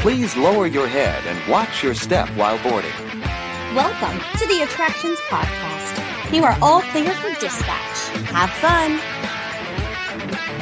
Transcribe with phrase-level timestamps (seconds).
[0.00, 2.90] Please lower your head and watch your step while boarding.
[3.76, 6.34] Welcome to the Attractions Podcast.
[6.34, 8.08] You are all clear for dispatch.
[8.28, 8.92] Have fun.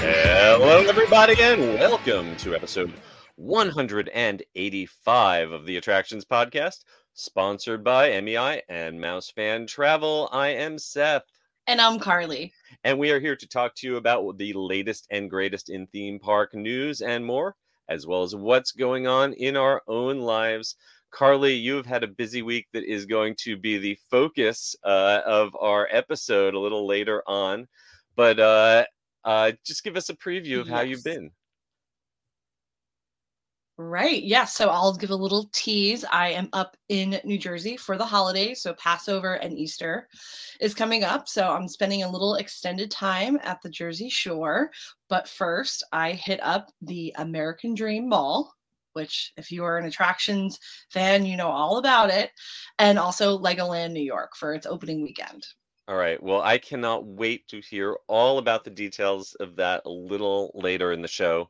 [0.01, 2.93] Hello, everybody, and welcome to episode
[3.37, 6.82] 185 of the Attractions Podcast,
[7.14, 10.29] sponsored by MEI and Mouse Fan Travel.
[10.32, 11.23] I am Seth.
[11.68, 12.52] And I'm Carly.
[12.82, 16.18] And we are here to talk to you about the latest and greatest in theme
[16.18, 17.55] park news and more,
[17.89, 20.76] as well as what's going on in our own lives.
[21.11, 25.57] Carly, you've had a busy week that is going to be the focus uh, of
[25.58, 27.66] our episode a little later on.
[28.14, 28.85] But uh,
[29.25, 31.30] uh, just give us a preview of how you've been.
[33.81, 34.25] Right.
[34.25, 34.45] Yeah.
[34.45, 36.05] So I'll give a little tease.
[36.11, 38.61] I am up in New Jersey for the holidays.
[38.61, 40.09] So Passover and Easter
[40.61, 41.28] is coming up.
[41.28, 44.72] So I'm spending a little extended time at the Jersey Shore.
[45.09, 48.53] But first, I hit up the American Dream Mall,
[48.95, 50.58] which, if you are an attractions
[50.91, 52.33] fan, you know all about it.
[52.80, 55.47] And also Legoland New York for its opening weekend.
[55.86, 56.20] All right.
[56.20, 60.92] Well, I cannot wait to hear all about the details of that a little later
[60.92, 61.48] in the show.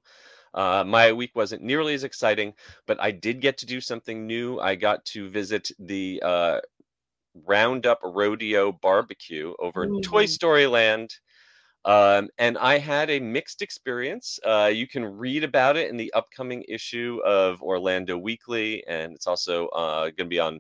[0.59, 2.53] Uh, my week wasn't nearly as exciting,
[2.89, 4.59] but I did get to do something new.
[4.59, 6.61] I got to visit the uh,
[7.47, 11.14] Roundup Rodeo Barbecue over in Toy Story Land.
[11.84, 14.41] Um, and I had a mixed experience.
[14.45, 19.29] Uh, you can read about it in the upcoming issue of Orlando Weekly, and it's
[19.29, 20.59] also uh, going to be on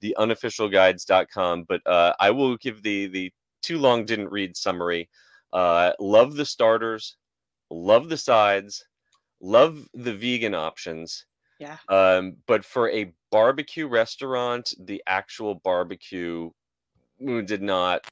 [0.00, 1.64] the unofficialguides.com.
[1.68, 5.10] But uh, I will give the the too long didn't read summary.
[5.52, 7.16] Uh, love the starters,
[7.68, 8.84] love the sides,
[9.40, 11.26] love the vegan options.
[11.58, 11.76] Yeah.
[11.88, 16.50] Um, but for a barbecue restaurant, the actual barbecue
[17.20, 18.06] did not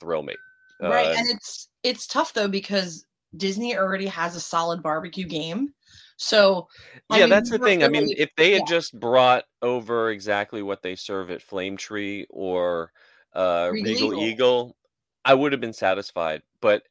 [0.00, 0.36] thrill me.
[0.80, 3.04] right Um, and it's it's tough though because
[3.36, 5.74] disney already has a solid barbecue game
[6.22, 6.68] so
[7.10, 7.82] I yeah, mean, that's the thing.
[7.82, 8.76] I mean, if they had yeah.
[8.76, 12.92] just brought over exactly what they serve at Flame Tree or
[13.34, 14.22] uh, Regal Regal Eagle.
[14.22, 14.76] Eagle,
[15.24, 16.42] I would have been satisfied.
[16.60, 16.84] But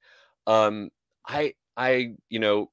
[0.47, 0.89] um,
[1.25, 2.71] I, I, you know,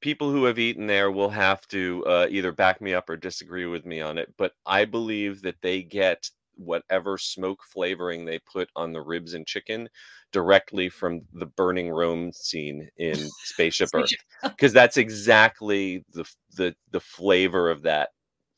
[0.00, 3.66] people who have eaten there will have to uh, either back me up or disagree
[3.66, 4.32] with me on it.
[4.36, 9.46] But I believe that they get whatever smoke flavoring they put on the ribs and
[9.46, 9.88] chicken
[10.32, 14.10] directly from the burning Rome scene in Spaceship Earth
[14.42, 16.24] because that's exactly the
[16.56, 18.10] the the flavor of that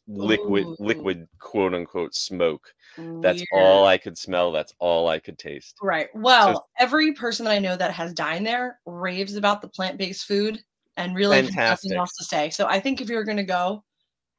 [0.07, 0.77] liquid Ooh.
[0.79, 2.73] liquid quote unquote smoke.
[3.21, 4.53] That's all I could smell.
[4.53, 5.77] That's all I could taste.
[5.83, 10.25] right well every person that i know that has dined there raves about the plant-based
[10.25, 10.61] food
[10.99, 13.83] and really nothing else to say so i think if you're going to go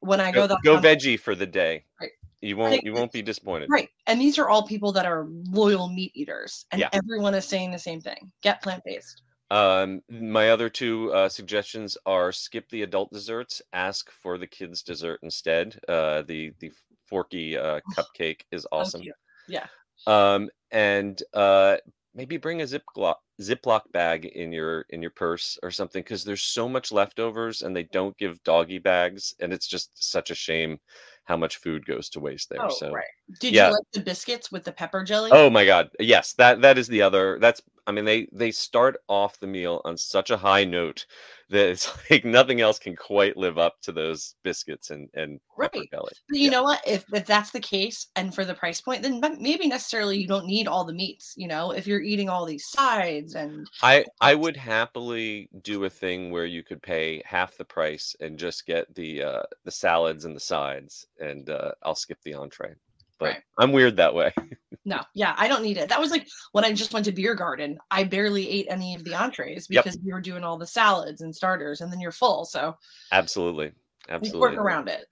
[0.00, 1.84] when i Go, go go veggie for the day.
[2.00, 2.10] Right.
[2.40, 3.68] You won't you won't be disappointed.
[3.70, 6.88] right and these are all people that are loyal meat eaters and Yeah.
[6.92, 12.30] everyone is saying the same thing get plant-based Um, my other two uh, suggestions are
[12.30, 15.66] skip the adult desserts, ask for the kids' dessert instead.
[15.88, 16.70] Uh, the the
[17.10, 19.02] forky uh, cupcake is awesome.
[19.48, 19.66] yeah
[20.06, 21.76] um, and uh,
[22.14, 26.42] maybe bring a Ziploc Ziploc bag in your in your purse or something because there's
[26.42, 30.78] so much leftovers and they don't give doggy bags and it's just such a shame
[31.24, 32.64] how much food goes to waste there.
[32.64, 33.04] oh so right
[33.38, 33.68] did yeah.
[33.68, 36.88] you like the biscuits with the pepper jelly oh my god, yes, that that is
[36.88, 37.38] the other.
[37.40, 41.06] That's I mean they they start off the meal on such a high note
[41.50, 45.90] that it's like nothing else can quite live up to those biscuits and and Right.
[45.92, 46.50] But you Yeah.
[46.52, 46.80] know what?
[46.86, 50.46] If, if that's the case, and for the price point, then maybe necessarily you don't
[50.46, 51.34] need all the meats.
[51.36, 55.90] You know, if you're eating all these sides and I I would happily do a
[55.90, 60.24] thing where you could pay half the price and just get the uh the salads
[60.24, 62.74] and the sides and uh I'll skip the entree.
[63.20, 63.42] But Right.
[63.58, 64.32] I'm weird that way.
[64.84, 65.90] no, yeah, I don't need it.
[65.90, 67.78] That was like when I just went to Beer Garden.
[67.90, 69.84] I barely ate any of the entrees Yep.
[69.84, 72.44] because we were doing all the salads and starters, and then you're full.
[72.46, 72.74] So
[73.12, 73.72] Absolutely.
[74.08, 74.40] Absolutely.
[74.40, 75.04] work around it.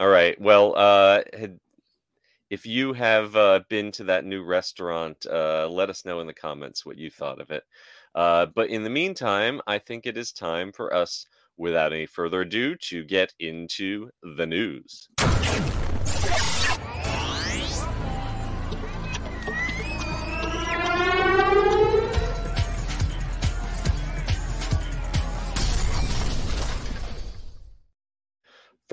[0.00, 0.40] All right.
[0.40, 1.58] Well, uh had,
[2.50, 6.34] if you have uh, been to that new restaurant, uh, let us know in the
[6.34, 7.64] comments what you thought of it.
[8.14, 12.42] Uh, but in the meantime, I think it is time for us, without any further
[12.42, 15.08] ado, to get into the news.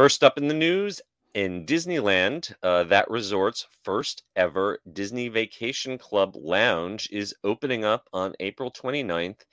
[0.02, 1.00] First up in the news,
[1.36, 8.34] in Disneyland, uh, that resort's first ever Disney Vacation Club lounge is opening up on
[8.40, 9.46] April 29th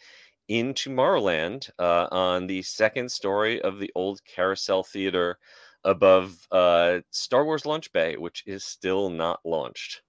[0.48, 5.38] in Tomorrowland uh, on the second story of the old Carousel Theater
[5.84, 10.00] above uh, Star Wars Launch Bay, which is still not launched.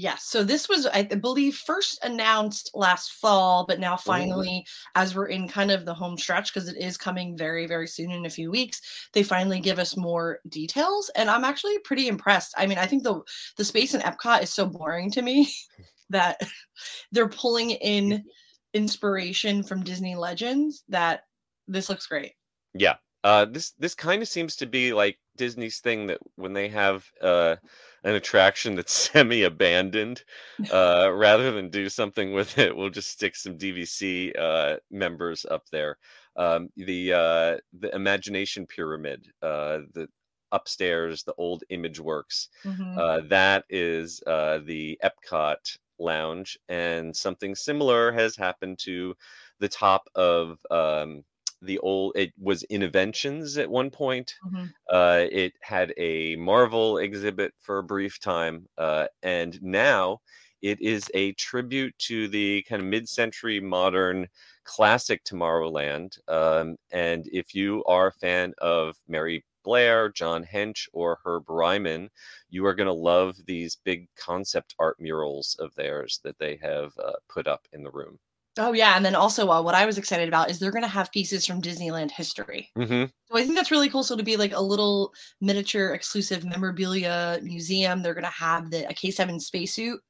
[0.00, 0.26] Yes.
[0.26, 4.64] So this was, I believe, first announced last fall, but now finally,
[4.94, 8.12] as we're in kind of the home stretch, because it is coming very, very soon
[8.12, 8.80] in a few weeks,
[9.12, 11.10] they finally give us more details.
[11.16, 12.54] And I'm actually pretty impressed.
[12.56, 13.22] I mean, I think the
[13.56, 15.52] the space in Epcot is so boring to me
[16.10, 16.40] that
[17.10, 18.22] they're pulling in
[18.74, 21.22] inspiration from Disney Legends that
[21.66, 22.34] this looks great.
[22.72, 22.98] Yeah.
[23.28, 27.04] Uh, this this kind of seems to be like Disney's thing that when they have
[27.20, 27.56] uh,
[28.04, 30.24] an attraction that's semi-abandoned,
[30.72, 35.64] uh, rather than do something with it, we'll just stick some DVC uh, members up
[35.70, 35.98] there.
[36.36, 40.08] Um, the uh, the Imagination Pyramid, uh, the
[40.52, 42.98] upstairs, the old Image Works, Mhm.
[42.98, 49.14] uh, that is uh, the Epcot lounge, and something similar has happened to
[49.58, 51.24] the top of um,
[51.62, 52.12] the old.
[52.16, 54.34] It was Innoventions at one point.
[54.42, 54.74] Mhm.
[54.90, 60.20] Uh, it had a Marvel exhibit for a brief time, uh, and now
[60.62, 64.28] it is a tribute to the kind of mid-century modern
[64.64, 66.18] classic Tomorrowland.
[66.28, 72.10] Um, and if you are a fan of Mary Blair, John Hench, or Herb Ryman,
[72.50, 76.92] you are going to love these big concept art murals of theirs that they have
[76.98, 78.18] uh, put up in the room.
[78.58, 80.88] Oh yeah, and then also uh, what I was excited about is they're going to
[80.88, 82.70] have pieces from Disneyland history.
[82.76, 84.02] hmm So I think that's really cool.
[84.02, 88.88] So to be like a little miniature exclusive memorabilia museum, they're going to have the
[88.88, 90.00] a K7 spacesuit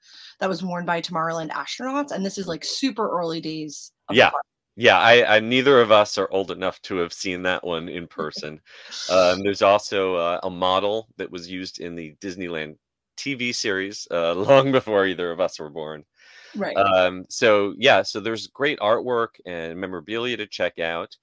[0.40, 3.92] that was worn by Tomorrowland astronauts, and this is like super early days.
[4.08, 4.30] of Yeah.
[4.80, 8.06] Yeah, I, I neither of us are old enough to have seen that one in
[8.20, 8.60] person.
[9.10, 12.76] Um, there's also uh, a model that was used in the Disneyland
[13.16, 16.04] TV series uh, long before either of us were born.
[16.58, 16.76] Right.
[16.76, 21.16] Um, so yeah, so there's great artwork and memorabilia to check out.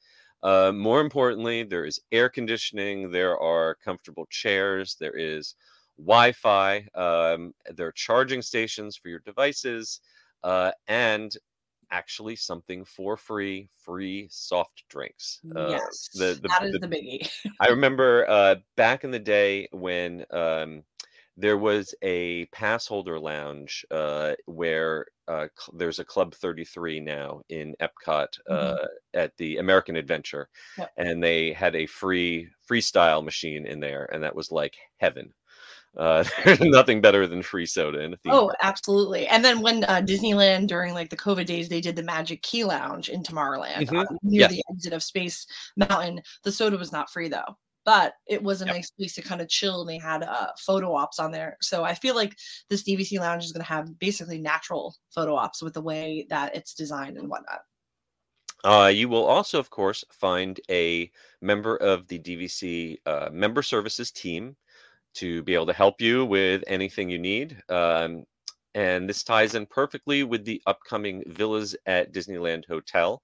[0.44, 3.10] Uh, more importantly, there is air conditioning.
[3.12, 4.96] There are comfortable chairs.
[5.00, 5.56] There is
[5.98, 6.88] Wi-Fi.
[6.94, 10.02] Um, there are charging stations for your devices,
[10.44, 11.36] uh, and
[11.92, 15.40] actually something for free, free soft drinks.
[15.56, 17.30] Uh, yes, the- the- that is the- the biggie.
[17.62, 20.84] I remember uh, back in the day when um,
[21.38, 27.42] there was a pass holder lounge uh, where uh, cl- there's a Club 33 now
[27.50, 28.86] in Epcot uh, Mhm.
[29.16, 30.48] at the American Adventure,
[30.78, 30.92] Yep.
[30.98, 35.34] and they had a free freestyle machine in there, and that was like heaven.
[35.98, 39.28] Uh, there's nothing better than free soda in a theme Oh, absolutely.
[39.28, 42.66] And then when uh, Disneyland during like the COVID days, they did the Magic Key
[42.66, 44.04] Lounge in Tomorrowland Mhm.
[44.04, 44.52] uh, near Yes.
[44.52, 45.48] the exit of Space
[45.78, 46.22] Mountain.
[46.44, 48.76] The soda was not free though, but it was a Yep.
[48.76, 49.82] nice place to kind of chill.
[49.82, 51.58] And they had uh, photo ops on there.
[51.62, 52.36] So I feel like
[52.70, 56.56] this DVC Lounge is going to have basically natural photo ops with the way that
[56.56, 57.62] it's designed and whatnot.
[58.64, 61.12] Uh, you will also, of course, find a
[61.42, 64.56] member of the DVC uh, member services team
[65.16, 67.62] to be able to help you with anything you need.
[67.70, 68.26] Um,
[68.76, 73.24] and this ties in perfectly with the upcoming Villas at Disneyland Hotel.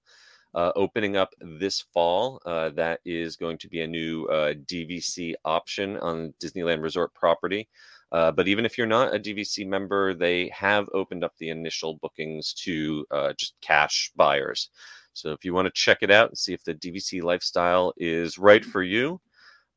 [0.54, 2.38] Uh, opening up this fall.
[2.44, 7.68] Uh, that is going to be a new uh, DVC option on Disneyland Resort property.
[8.12, 11.94] Uh, but even if you're not a DVC member, they have opened up the initial
[11.94, 14.68] bookings to uh, just cash buyers.
[15.14, 18.36] So if you want to check it out and see if the DVC lifestyle is
[18.38, 19.20] right for you,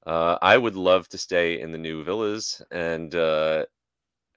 [0.07, 3.67] Uh, I would love to stay in the new villas and uh,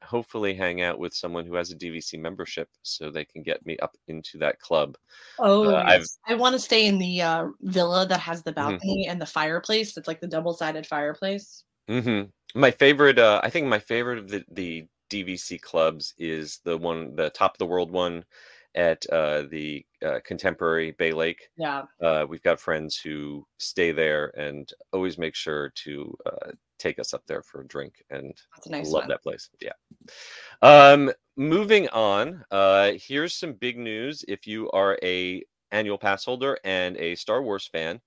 [0.03, 3.77] hopefully hang out with someone who has a DVC membership so they can get me
[3.79, 4.97] up into that club.
[5.37, 8.79] Oh, Uh, I want to stay in the uh, villa that has the Mhm.
[8.81, 9.93] balcony and the fireplace.
[9.93, 11.63] That's like the double sided fireplace.
[11.87, 12.23] hmm
[12.55, 17.15] My favorite, uh, I think my favorite of the, the DVC clubs is the one,
[17.15, 18.23] the top of the world one
[18.75, 21.49] at uh, the uh, Contemporary Bay Lake.
[21.57, 21.83] Yeah.
[22.01, 27.13] Uh, we've got friends who stay there and always make sure to uh, take us
[27.13, 28.03] up there for a drink.
[28.09, 29.09] And That's a nice love one.
[29.09, 29.49] that place.
[29.61, 29.71] Yeah.
[30.61, 34.23] Um, moving on, uh, here's some big news.
[34.27, 37.99] If you are a annual pass holder and a Star Wars fan,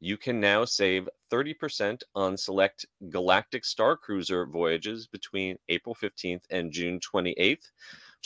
[0.00, 7.00] you can now save 30% on select Galactic Starcruiser voyages between April 15th and June
[7.00, 7.70] 28th,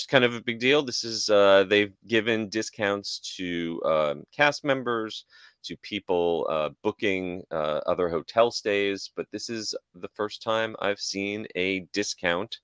[0.01, 0.83] which is kind of a big deal.
[0.83, 5.27] This is, uh, they've given discounts to um, cast members,
[5.65, 10.99] to people uh, booking uh, other hotel stays, but this is the first time I've
[10.99, 12.57] seen a discount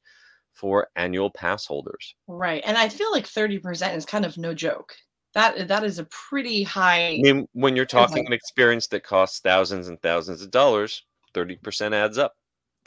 [0.55, 2.14] for annual pass holders.
[2.26, 2.62] Right.
[2.64, 4.95] And I feel like 30% is kind of no joke.
[5.35, 9.40] That that is a pretty high I mean, when you're talking an experience that costs
[9.40, 12.33] thousands and thousands of dollars, 30% adds up.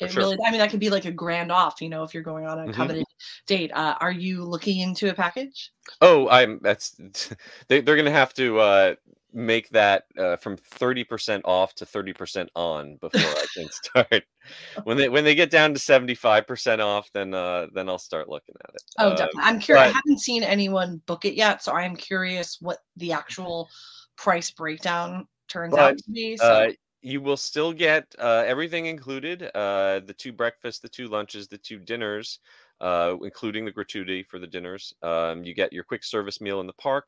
[0.01, 0.23] It sure.
[0.23, 2.45] really I mean that could be like a grand off, you know, if you're going
[2.45, 2.73] on a Mhm.
[2.73, 3.05] coveted
[3.47, 3.71] date.
[3.73, 5.71] Uh, are you looking into a package?
[6.01, 6.95] Oh, I'm that's
[7.67, 8.95] they, they're gonna have to uh
[9.31, 14.23] make that uh, from 30% off to 30% on before I can start.
[14.85, 18.55] when they when they get down to 75% off, then uh, then I'll start looking
[18.67, 18.81] at it.
[18.97, 19.41] Oh, Um, definitely.
[19.43, 19.85] I'm curious.
[19.87, 23.69] I haven't seen anyone book it yet, so I'm curious what the actual
[24.17, 26.35] price breakdown turns out to be.
[26.37, 26.67] So, Uh,
[27.01, 31.57] you will still get uh, everything included uh, the two breakfasts, the two lunches, the
[31.57, 32.39] two dinners,
[32.81, 34.93] uh, including the gratuity for the dinners.
[35.01, 37.05] Um, you get your quick service meal in the park.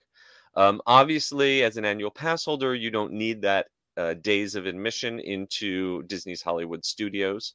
[0.55, 3.67] Um, obviously, as an annual pass holder, you don't need that
[3.97, 7.53] uh, days of admission into Disney's Hollywood studios.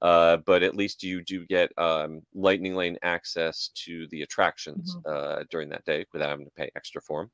[0.00, 5.42] Uh, but at least you do get um, Lightning Lane access to the attractions uh,
[5.50, 7.30] during that day without having to pay extra for them.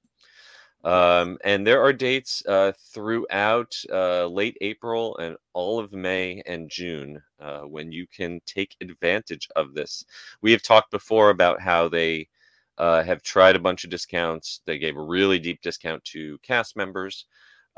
[0.85, 6.69] Um, and there are dates uh, throughout uh, late April and all of May and
[6.69, 10.05] June uh, when you can take advantage of this.
[10.43, 12.29] We have talked before about how they
[12.77, 14.61] uh, have tried a bunch of discounts.
[14.67, 17.27] They gave a really deep discount to cast members,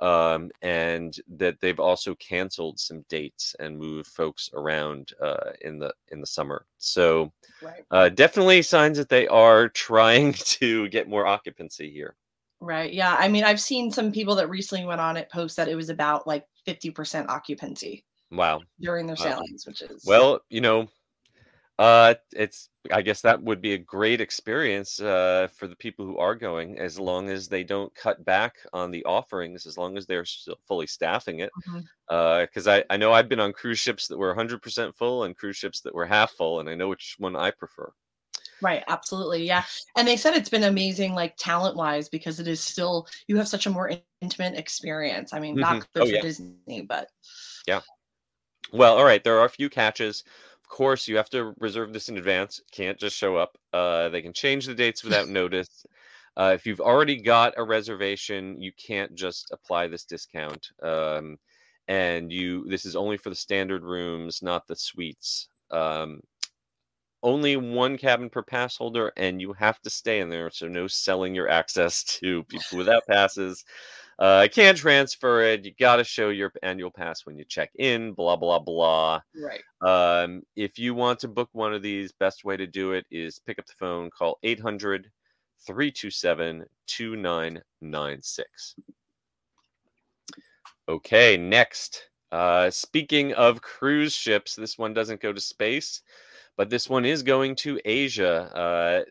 [0.01, 5.93] um, and that they've also canceled some dates and moved folks around uh, in the
[6.09, 6.67] in the summer.
[6.79, 7.33] So
[7.63, 12.17] right, uh, definitely signs that they are trying to get more occupancy here.
[12.61, 13.17] Right, yeah.
[13.19, 15.89] I mean, I've seen some people that recently went on it post that it was
[15.91, 18.63] about like 50% occupancy Wow.
[18.81, 19.25] during their Wow.
[19.35, 20.89] sailings, which is Well, you know,
[21.79, 26.19] uh, it's I guess that would be a great experience uh, for the people who
[26.19, 30.07] are going, as long as they don't cut back on the offerings, as long as
[30.07, 31.53] they're still fully staffing it.
[31.55, 31.87] Mhm.
[32.09, 35.57] Because I I know I've been on cruise ships that were 100% full and cruise
[35.59, 37.93] ships that were half full, and I know which one I prefer.
[38.63, 39.47] Right, absolutely.
[39.47, 39.65] Yeah.
[39.97, 43.49] And they said it's been amazing, like talent wise, because it is still, you have
[43.49, 45.33] such a more intimate experience.
[45.35, 45.61] I mean, Mhm.
[45.61, 46.23] not good Oh, for yeah.
[46.23, 47.11] Disney, but
[47.67, 47.83] Yeah.
[48.73, 49.23] Well, all right.
[49.23, 50.25] There are a few catches.
[50.63, 52.61] Of course, you have to reserve this in advance.
[52.73, 53.57] Can't just show up.
[53.73, 55.85] Uh, they can change the dates without notice.
[56.37, 60.71] Uh, if you've already got a reservation, you can't just apply this discount.
[60.83, 61.39] Um,
[61.89, 65.49] and you, this is only for the standard rooms, not the suites.
[65.71, 66.21] Um,
[67.23, 70.51] only one cabin per pass holder, and you have to stay in there.
[70.51, 73.65] So no selling your access to people without passes.
[74.19, 75.67] Uh, I can't transfer it.
[75.67, 78.13] You got to show your annual pass when you check in.
[78.13, 79.21] Blah blah blah.
[79.35, 79.61] right.
[79.83, 83.39] Um, if you want to book one of these, best way to do it is
[83.39, 85.11] pick up the phone, call 800
[85.67, 88.77] 327 2996.
[90.89, 92.09] Okay, next.
[92.33, 96.03] Uh, speaking of cruise ships, this one doesn't go to space,
[96.57, 98.51] but this one is going to Asia.
[98.55, 99.05] Uh,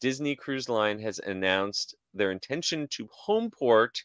[0.00, 4.04] Disney Cruise Line has announced their intention to home port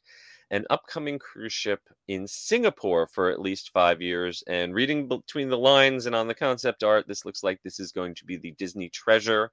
[0.51, 4.43] an upcoming cruise ship in Singapore for at least five years.
[4.47, 7.91] And reading between the lines and on the concept art, this looks like this is
[7.91, 9.51] going to be the Disney Treasure,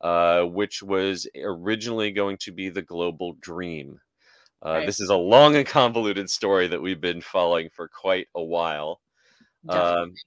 [0.00, 4.00] uh, which was originally going to be the Global Dream.
[4.64, 4.86] Uh, Right.
[4.86, 9.01] This is a long and convoluted story that we've been following for quite a while.
[9.68, 10.18] Um,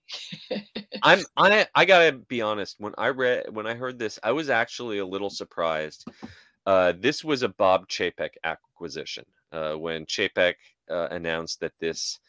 [1.04, 2.76] I'm I I gotta be honest.
[2.80, 6.08] When I read when I heard this, I was actually a little surprised.
[6.66, 9.26] Uh, this was a Bob Chapek acquisition.
[9.52, 10.56] Uh, when Chapek
[10.90, 12.20] uh, announced that this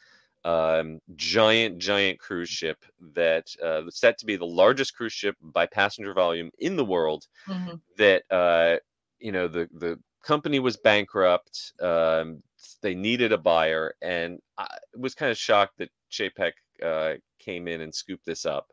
[0.44, 2.78] um, giant giant cruise ship
[3.14, 6.84] that uh, was set to be the largest cruise ship by passenger volume in the
[6.84, 7.80] world, Mhm.
[7.98, 8.78] that uh,
[9.18, 11.72] you know the the company was bankrupt.
[11.80, 12.42] Um,
[12.82, 16.52] they needed a buyer, and I was kind of shocked that Chapek
[16.85, 18.73] uh, came in and scooped this up.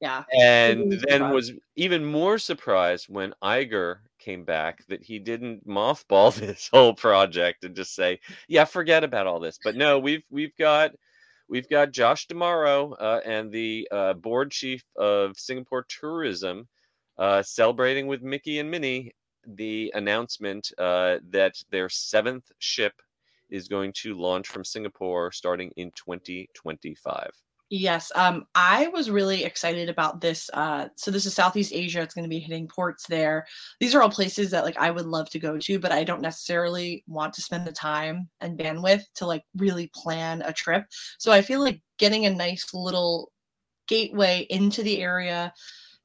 [0.00, 0.24] Yeah.
[0.38, 1.34] And was then surprised.
[1.34, 7.64] was even more surprised when Iger came back that he didn't mothball this whole project
[7.64, 10.92] and just say, "Yeah, forget about all this." But no, we've we've got
[11.48, 16.68] we've got Josh D'Amaro uh, and the uh, board chief of Singapore Tourism
[17.18, 19.12] uh, celebrating with Mickey and Minnie
[19.46, 23.00] the announcement uh, that their seventh ship
[23.50, 27.30] is going to launch from Singapore starting in 2025.
[27.68, 30.48] Yes, um, I was really excited about this.
[30.54, 32.00] Uh, so this is Southeast Asia.
[32.00, 33.44] It's going to be hitting ports there.
[33.80, 36.22] These are all places that like I would love to go to, but I don't
[36.22, 40.84] necessarily want to spend the time and bandwidth to like really plan a trip.
[41.18, 43.32] So I feel like getting a nice little
[43.88, 45.52] gateway into the area,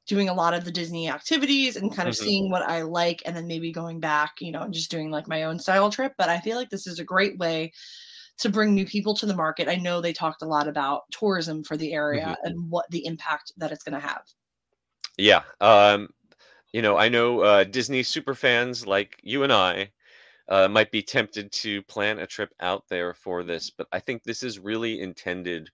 [0.06, 2.22] doing a lot of the Disney activities and kind of Mhm.
[2.24, 5.28] seeing what I like, and then maybe going back, you know, and just doing like
[5.28, 6.12] my own style trip.
[6.18, 7.72] But I feel like this is a great way
[8.38, 9.68] to bring new people to the market.
[9.68, 13.52] I know they talked a lot about tourism for the area and what the impact
[13.58, 14.22] that it's going to have.
[15.18, 15.44] Yeah.
[15.60, 16.08] Um,
[16.72, 19.92] you know, I know uh, Disney super fans like you and I
[20.48, 24.24] uh, might be tempted to plan a trip out there for this, but I think
[24.24, 25.70] this is really intended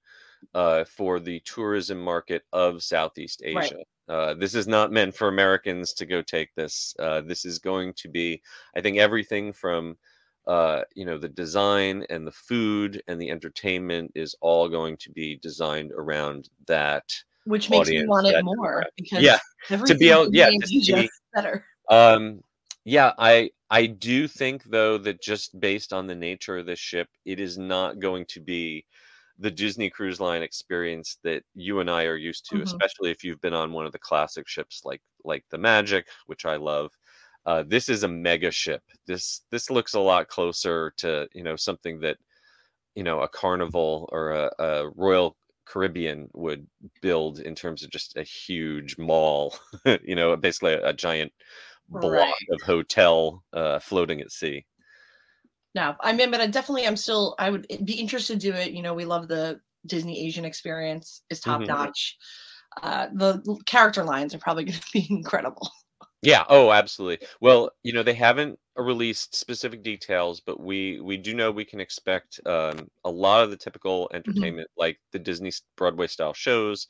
[0.55, 3.75] uh, for the tourism market of Southeast Right.
[4.09, 6.95] Uh, this is not meant for Americans to go take this.
[6.99, 8.41] Uh, this is going to be,
[8.77, 9.97] I think, everything from
[10.49, 15.13] uh, you know the design and the food and the entertainment is all going to
[15.13, 17.05] be designed around that
[17.45, 19.39] which makes me want it more because yeah
[19.87, 21.67] to be able yeah Asia better.
[21.91, 22.43] um
[22.85, 27.09] yeah i i do think though that just based on the nature of this ship
[27.27, 28.85] it is not going to be
[29.39, 32.63] the disney cruise line experience that you and i are used to Mhm.
[32.63, 36.45] especially if you've been on one of the classic ships like like the magic which
[36.47, 36.91] i love
[37.47, 41.57] uh, this is a mega ship this this looks a lot closer to you know
[41.57, 42.19] something that
[42.95, 46.67] you know a carnival or a, a royal caribbean would
[47.03, 49.55] build in terms of just a huge mall
[50.03, 51.33] you know basically a, a giant
[51.89, 52.35] block Right.
[52.51, 54.65] of hotel uh, floating at sea
[55.79, 58.73] No, I mean, but I definitely, I'm still, I would be interested to do it.
[58.73, 61.69] You know, we love the Disney Asian experience; is top Mhm.
[61.69, 62.17] notch.
[62.83, 65.71] Uh, the character lines are probably going to be incredible.
[66.23, 66.45] Yeah.
[66.49, 67.27] Oh, absolutely.
[67.41, 71.81] Well, you know, they haven't released specific details, but we we do know we can
[71.81, 76.89] expect um, a lot of the typical entertainment, like the Disney Broadway style shows,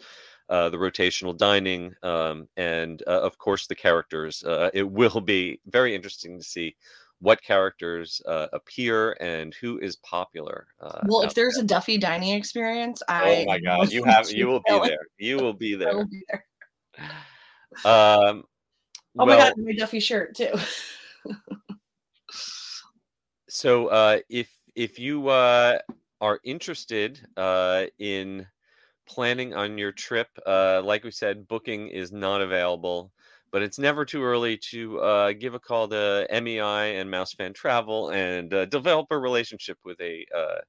[0.49, 4.43] uh, the rotational dining, um, and uh, of course the characters.
[4.45, 6.75] Uh, it will be very interesting to see
[7.21, 10.67] what characters uh, appear and who is popular.
[10.81, 11.65] Uh, well, if there's there.
[11.65, 15.07] a Duffy dining experience, I oh my God, you have you will be there.
[15.19, 15.97] You will be there.
[15.97, 16.45] will be there.
[17.85, 18.45] Um,
[19.19, 20.53] Oh well, my god, my Duffy shirt too.
[23.49, 25.79] so uh, if if you uh,
[26.21, 28.47] are interested uh, in
[29.09, 33.13] planning on your trip, uh, like we said, booking is not available,
[33.51, 37.53] but it's never too early to uh, give a call to MEI and Mouse Fan
[37.53, 40.61] Travel and uh, develop a relationship with a uh,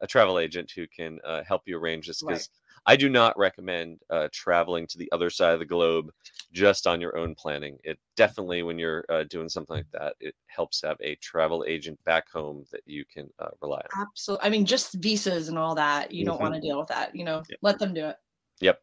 [0.00, 2.34] a travel agent who can uh, help you arrange this Right.
[2.34, 2.50] because
[2.86, 6.12] I do not recommend uh, traveling to the other side of the globe
[6.52, 7.78] just on your own planning.
[7.84, 11.64] It definitely, when you're uh, doing something like that, it helps to have a travel
[11.68, 14.00] agent back home that you can uh, rely on.
[14.00, 14.46] Absolutely.
[14.46, 16.12] I mean, just visas and all that.
[16.12, 16.40] You don't Mhm.
[16.40, 17.14] want to deal with that.
[17.14, 18.16] You know, let them do it.
[18.60, 18.82] Yep.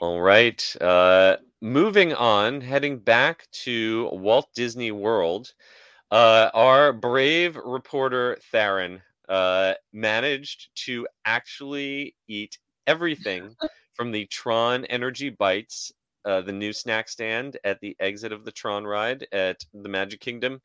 [0.00, 0.76] All right.
[0.80, 5.52] Uh, moving on, heading back to Walt Disney World,
[6.10, 13.56] uh, our brave reporter Theron uh, managed to actually eat everything
[13.94, 15.92] from the Tron Energy Bytes,
[16.24, 20.20] uh, the new snack stand at the exit of the Tron ride at the Magic
[20.20, 20.60] Kingdom,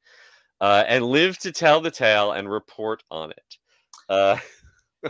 [0.61, 3.57] uh, and live to tell the tale and report on it.
[4.09, 4.37] Uh,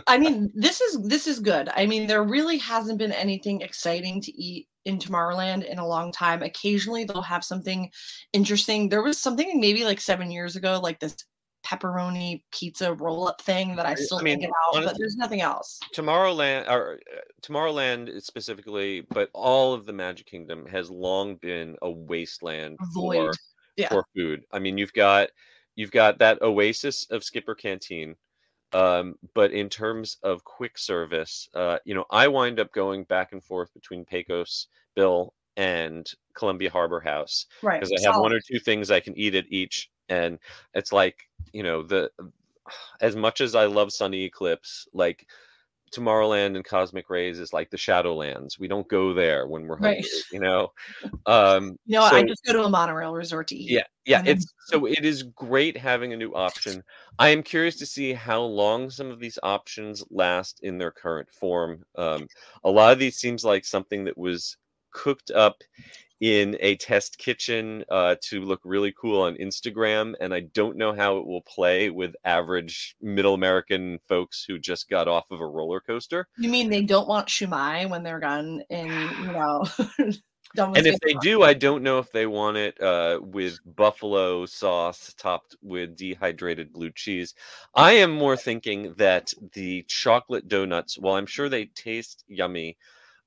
[0.06, 1.68] I mean, this is this is good.
[1.74, 6.12] I mean, there really hasn't been anything exciting to eat in Tomorrowland in a long
[6.12, 6.42] time.
[6.42, 7.90] Occasionally, they'll have something
[8.32, 8.88] interesting.
[8.88, 11.16] There was something maybe like seven years ago, like this
[11.64, 15.40] pepperoni pizza roll up thing that I still I mean, think about, but there's nothing
[15.40, 15.78] else.
[15.94, 21.90] Tomorrowland, or uh, Tomorrowland specifically, but all of the Magic Kingdom has long been a
[21.90, 23.16] wasteland Void.
[23.16, 23.32] for
[23.76, 23.88] Yeah.
[23.88, 24.44] for food.
[24.52, 25.28] I mean, you've got
[25.76, 28.16] you've got that oasis of Skipper Canteen,
[28.74, 33.32] um, but in terms of quick service, uh, you know, I wind up going back
[33.32, 37.80] and forth between Pecos Bill and Columbia Harbor House Right.
[37.80, 40.38] because I have one or two things I can eat at each, and
[40.74, 42.10] it's like you know the
[43.00, 45.26] as much as I love Sonny Eclipse, like
[45.92, 48.58] Tomorrowland and Cosmic Rays is like the Shadowlands.
[48.58, 49.96] We don't go there when we're Right.
[49.96, 50.72] hungry, you know.
[51.26, 53.70] Um, You know, I just go to a monorail resort to eat.
[53.70, 54.18] yeah, yeah.
[54.18, 56.82] and then- It's so it is great having a new option.
[57.18, 61.28] I am curious to see how long some of these options last in their current
[61.30, 61.84] form.
[61.96, 62.26] Um,
[62.64, 64.56] a lot of these seems like something that was
[64.92, 65.62] cooked up
[66.22, 70.94] in a test kitchen uh, to look really cool on Instagram, and I don't know
[70.94, 75.46] how it will play with average middle American folks who just got off of a
[75.46, 76.28] roller coaster.
[76.38, 79.64] You mean they don't want shumai when they're gone in, you know,
[80.58, 85.14] And if they do, I don't know if they want it uh, with buffalo sauce
[85.16, 87.34] topped with dehydrated blue cheese.
[87.74, 92.76] I am more thinking that the chocolate donuts, while I'm sure they taste yummy,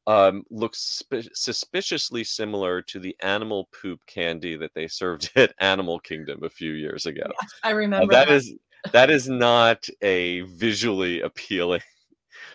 [0.08, 6.00] um, look sp- suspiciously similar to the animal poop candy that they served at Animal
[6.00, 7.28] Kingdom a few years ago.
[7.64, 8.54] I Uh, remember that is
[8.94, 11.82] that is not a visually appealing.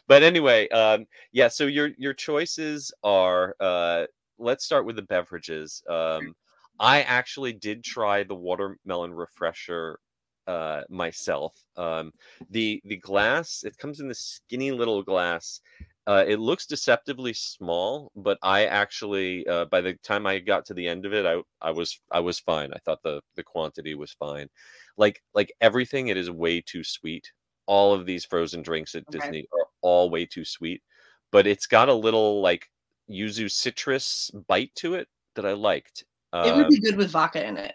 [0.07, 1.49] But anyway, um, yeah.
[1.49, 3.57] So your your choices are.
[3.61, 4.07] Uh,
[4.39, 5.83] let's start with the beverages.
[5.89, 6.35] Um,
[6.79, 9.99] I actually did try the watermelon refresher
[10.47, 11.55] uh, myself.
[11.77, 12.13] Um,
[12.51, 15.61] the the glass it comes in this skinny little glass.
[16.07, 20.75] Uh, it looks deceptively small, but I actually uh, by the time I got to
[20.75, 22.73] the end of it, I I was I was fine.
[22.73, 24.49] I thought the the quantity was fine
[24.97, 27.33] like like everything it is way too sweet
[27.67, 29.11] all of these frozen drinks at Okay.
[29.11, 30.83] disney are all way too sweet
[31.33, 32.67] but it's got a little like
[33.09, 36.05] yuzu citrus bite to it that i liked
[36.43, 37.75] it would Um, be good with vodka in it.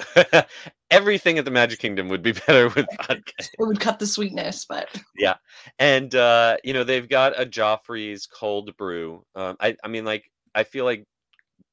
[0.90, 3.32] Everything at the Magic Kingdom would be better with vodka.
[3.38, 5.36] It would cut the sweetness, but yeah,
[5.78, 9.24] And uh, you know, they've got a Joffrey's cold brew.
[9.34, 11.04] Um, I, I mean, like, I feel like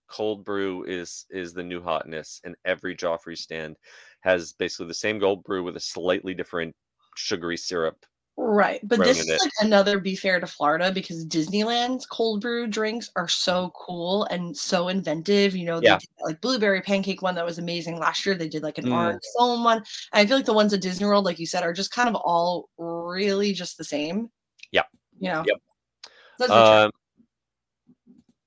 [0.10, 3.78] cold brew is is the new hotness, and every Joffrey stand
[4.22, 6.76] has basically the same cold brew with a slightly different
[7.18, 8.06] sugary syrup.
[8.42, 8.80] Right.
[8.84, 13.28] But this is like another be fair to Florida because Disneyland's cold brew drinks are
[13.28, 15.56] so cool and so inventive.
[15.56, 15.98] You know, they Yeah.
[16.00, 18.36] did like blueberry pancake one that was amazing last year.
[18.36, 18.94] They did like an Mm.
[18.94, 19.78] orange foam one.
[19.78, 22.10] And I feel like the ones at Disney World, like you said, are just kind
[22.10, 24.32] of all really just the same.
[24.72, 24.84] Yeah.
[25.20, 25.44] You know.
[25.46, 26.50] Yep.
[26.50, 26.92] Um,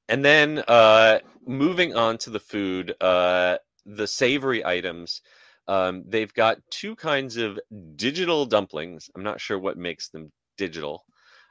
[0.09, 5.22] and then uh, moving on to the food, uh, the savory items.
[5.66, 7.59] Um, they've got two kinds of
[7.96, 9.11] digital dumplings.
[9.14, 11.05] I'm not sure what makes them digital,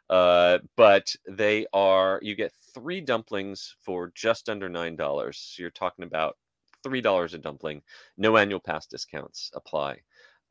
[0.10, 2.20] uh, but they are.
[2.22, 5.38] You get three dumplings for just under nine dollars.
[5.40, 6.38] So you're talking about
[6.84, 7.82] three dollars a dumpling.
[8.18, 10.02] No annual pass discounts apply.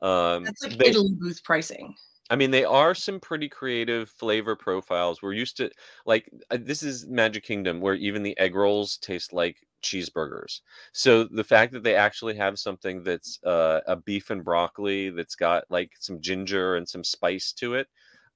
[0.01, 1.95] Um, That's like they- Italy booth pricing.
[2.29, 5.21] I mean, they are some pretty creative flavor profiles.
[5.21, 5.69] We're used to
[6.05, 10.61] like uh, this is Magic Kingdom, where even the egg rolls taste like cheeseburgers.
[10.93, 15.35] So the fact that they actually have something that's uh, a beef and broccoli that's
[15.35, 17.87] got like some ginger and some spice to it,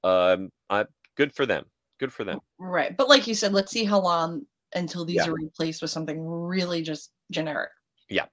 [0.04, 1.66] um, I, good for them.
[2.00, 2.40] Good for them.
[2.60, 2.96] Right.
[2.96, 5.30] But like you said, let's see how long until these Yeah.
[5.30, 7.72] are replaced with something really just generic.
[8.10, 8.26] Yeah.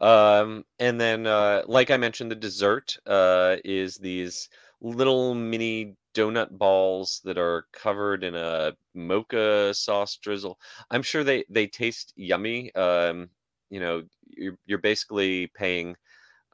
[0.00, 4.48] Um, and then, uh, like I mentioned, the dessert uh, is these
[4.80, 10.58] little mini donut balls that are covered in a mocha sauce drizzle.
[10.90, 12.74] I'm sure they they taste yummy.
[12.74, 13.30] Um,
[13.70, 15.96] you know, you're you're basically paying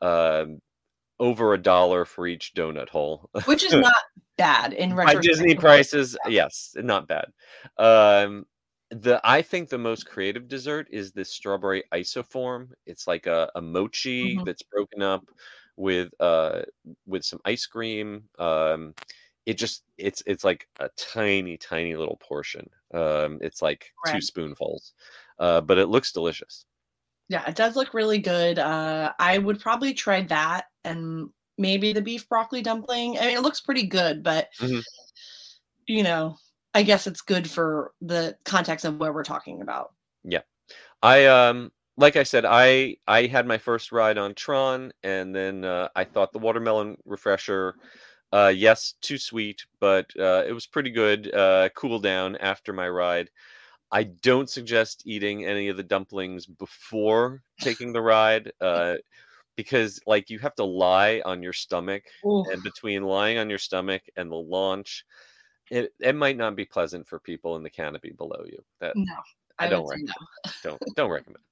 [0.03, 0.61] um,
[1.21, 3.31] over a dollar for each donut hole.
[3.47, 3.95] Which is not
[4.37, 5.25] bad in By retrospect.
[5.25, 7.27] Disney prices, yes, not bad.
[7.79, 8.47] Um,
[8.91, 12.69] the I think the most creative dessert is this strawberry isoform.
[12.87, 14.45] It's like a, a mochi Mhm.
[14.45, 15.25] that's broken up
[15.77, 16.63] with uh
[17.07, 18.25] with some ice cream.
[18.39, 18.95] Um,
[19.47, 22.69] it just it's it's like a tiny tiny little portion.
[22.93, 24.95] Um, it's like two spoonfuls,
[25.39, 26.67] uh, but it looks delicious.
[27.29, 28.59] Yeah, it does look really good.
[28.59, 33.19] Uh, I would probably try that and maybe the beef broccoli dumpling.
[33.19, 34.83] I mean, it looks pretty good, but Mhm.
[35.87, 36.37] you know,
[36.75, 39.93] I guess it's good for the context of what we're talking about.
[40.25, 40.43] Yeah.
[41.03, 45.65] I um like I said, I I had my first ride on Tron, and then
[45.65, 47.77] uh, I thought the watermelon refresher,
[48.33, 51.33] uh, yes, too sweet, but uh, it was pretty good.
[51.33, 53.31] Uh, cool down after my ride.
[53.93, 58.97] I don't suggest eating any of the dumplings before taking the ride, uh,
[59.57, 63.59] because like you have to lie on your stomach, Ooh, and between lying on your
[63.59, 65.05] stomach and the launch,
[65.71, 68.59] it it might not be pleasant for people in the canopy below you.
[68.81, 69.15] That no,
[69.61, 70.13] I I, don't recommend.
[70.45, 70.53] no.
[70.65, 71.45] don't don't recommend.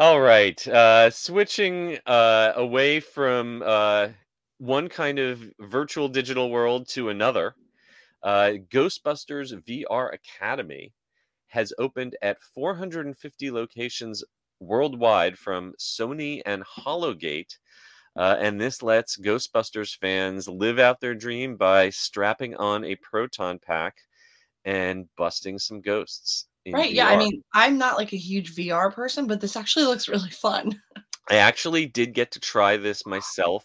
[0.00, 4.08] All right, uh, switching uh, away from uh,
[4.58, 7.54] one kind of virtual digital world to another,
[8.22, 10.92] uh, Ghostbusters VR Academy
[11.48, 14.24] has opened at 450 locations
[14.60, 17.58] worldwide from Sony and Hologate.
[18.16, 23.58] Uh, and this lets Ghostbusters fans live out their dream by strapping on a proton
[23.58, 23.96] pack
[24.64, 26.49] and busting some ghosts.
[26.72, 26.92] Right.
[26.92, 27.08] Yeah.
[27.08, 30.80] I mean, I'm not like a huge VR person, but this actually looks really fun.
[31.28, 33.64] I actually did get to try this myself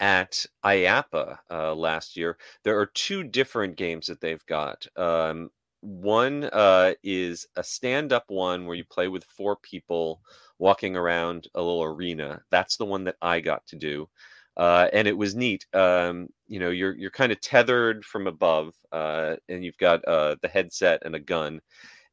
[0.00, 2.36] at IAAPA uh, last year.
[2.64, 4.86] There are two different games that they've got.
[4.96, 10.20] Um, one uh, is a stand up one where you play with four people
[10.58, 12.42] walking around a little arena.
[12.50, 14.08] That's the one that I got to do.
[14.56, 15.66] Uh, and it was neat.
[15.72, 20.34] Um, you know, you're you're kind of tethered from above, uh, and you've got uh,
[20.42, 21.60] the headset and a gun,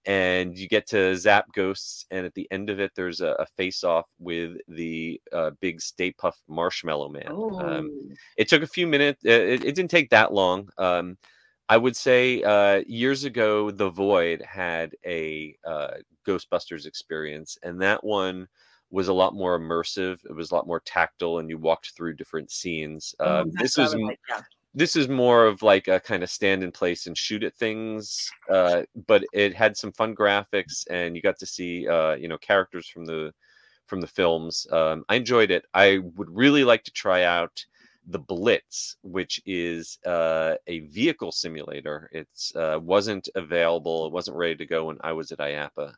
[0.05, 2.05] and you get to zap ghosts.
[2.11, 5.81] And at the end of it, there's a, a face off with the uh, big
[5.81, 7.27] Stay Puft Marshmallow Man.
[7.27, 9.23] Um, Oh, it took a few minutes.
[9.23, 10.69] It, it didn't take that long.
[10.77, 11.17] Um,
[11.67, 15.95] I would say uh, years ago, The Void had a uh,
[16.27, 18.47] Ghostbusters experience, and that one
[18.91, 20.19] was a lot more immersive.
[20.25, 23.15] It was a lot more tactile, and you walked through different scenes.
[23.19, 24.41] oh, Um, this what I is would m- like, yeah.
[24.75, 28.29] This is more of like a kind of stand in place and shoot at things,
[28.49, 32.37] uh, but it had some fun graphics, and you got to see uh, you know
[32.37, 33.33] characters from the
[33.87, 34.67] from the films.
[34.71, 35.65] Um, I enjoyed it.
[35.73, 37.65] I would really like to try out
[38.07, 42.09] the Blitz, which is uh, a vehicle simulator.
[42.13, 44.07] It's uh, wasn't available.
[44.07, 45.93] It wasn't ready to go when I was at IAAPA.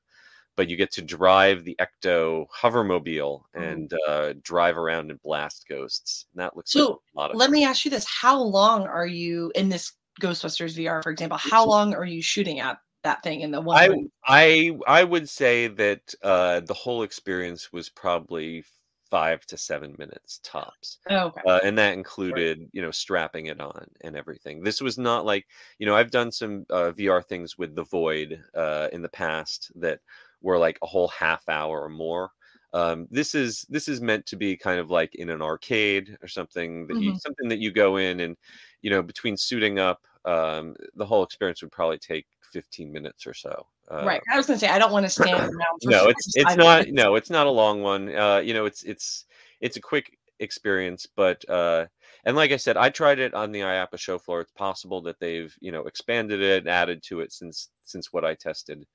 [0.58, 6.26] But you get to drive the Ecto hovermobile and uh, drive around and blast ghosts.
[6.34, 7.52] And that looks like So, a lot of Let fun.
[7.54, 11.38] me ask you this: How long are you in this Ghostbusters VR, for example?
[11.38, 13.78] How long are you shooting at that thing in the one.
[13.78, 14.12] I room?
[14.26, 18.64] I I would say that uh, the whole experience was probably
[19.10, 21.00] five to seven minutes tops.
[21.10, 21.42] Oh, okay.
[21.48, 25.46] uh, and that included you know strapping it on and everything this was not like
[25.80, 29.72] you know i've done some uh, vr things with the void uh, in the past
[29.76, 30.00] that
[30.42, 32.32] were like a whole half hour or more
[32.74, 36.28] um, this is this is meant to be kind of like in an arcade or
[36.28, 37.22] something that you Mhm.
[37.22, 38.36] something that you go in and
[38.82, 43.34] you know between suiting up um, the whole experience would probably take 15 minutes or
[43.34, 44.22] so uh, right.
[44.32, 45.82] I was gonna say I don't want to stand around.
[45.82, 48.84] For no it's it's not no it's not a long one uh you know it's
[48.84, 49.26] it's
[49.62, 51.88] it's a quick experience but uh
[52.26, 55.20] and like i said i tried it on the iaapa show floor it's possible that
[55.20, 58.86] they've you know expanded it and added to it since since what i tested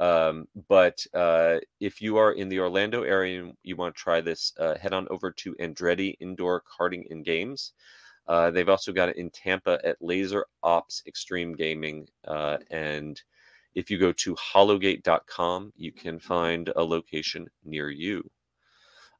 [0.00, 4.20] um but uh if you are in the orlando area and you want to try
[4.20, 7.72] this uh head on over to andretti indoor karting and games
[8.26, 13.22] uh they've also got it in tampa at laser ops extreme gaming uh and
[13.76, 18.28] if you go to hologate.com, you can find a location near you.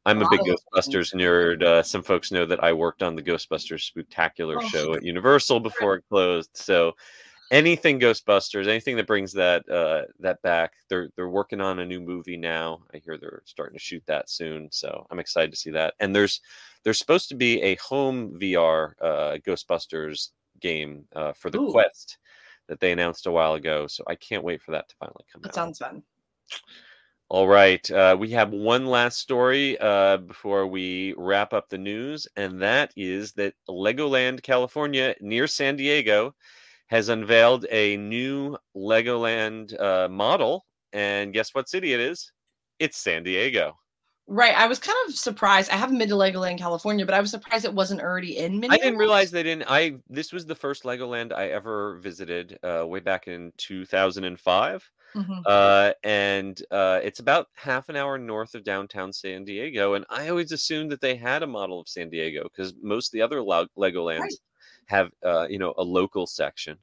[0.06, 1.62] I'm a big Ghostbusters nerd.
[1.62, 4.68] Uh, some folks know that I worked on the Ghostbusters Spectacular Oh.
[4.68, 6.50] show at Universal before it closed.
[6.54, 6.96] So
[7.50, 12.00] anything Ghostbusters, anything that brings that uh, that back, they're they're working on a new
[12.00, 12.82] movie now.
[12.94, 15.94] I hear they're starting to shoot that soon, so I'm excited to see that.
[16.00, 16.40] And there's
[16.84, 21.70] there's supposed to be a home VR uh, Ghostbusters game uh, for the Ooh.
[21.72, 22.18] Quest
[22.68, 23.86] that they announced a while ago.
[23.86, 25.54] So I can't wait for that to finally come That out.
[25.54, 26.02] sounds fun.
[27.28, 27.88] All right.
[27.90, 32.92] Uh, we have one last story uh, before we wrap up the news, and that
[32.96, 36.34] is that Legoland California near San Diego
[36.90, 40.66] has unveiled a new Legoland uh, model.
[40.92, 42.32] And guess what city it is?
[42.80, 43.78] It's San Diego.
[44.26, 44.56] Right.
[44.56, 45.70] I was kind of surprised.
[45.70, 48.76] I haven't been to Legoland, California, but I was surprised it wasn't already in I
[48.76, 49.64] didn't realize they didn't.
[49.68, 54.90] I this was the first Legoland I ever visited uh, way back in 2005.
[55.16, 55.42] Mhm.
[55.44, 59.94] uh, and uh, it's about half an hour north of downtown San Diego.
[59.94, 63.12] And I always assumed that they had a model of San Diego because most of
[63.12, 64.34] the other Legolands Right.
[64.90, 66.78] Have, uh, you know, a local section.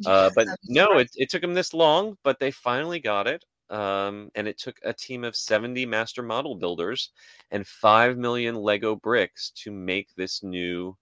[0.06, 3.44] Uh, but no, it, it took them this long, but they finally got it.
[3.68, 7.10] Um, and it took a team of 70 master model builders
[7.52, 10.96] and 5 million Lego bricks to make this new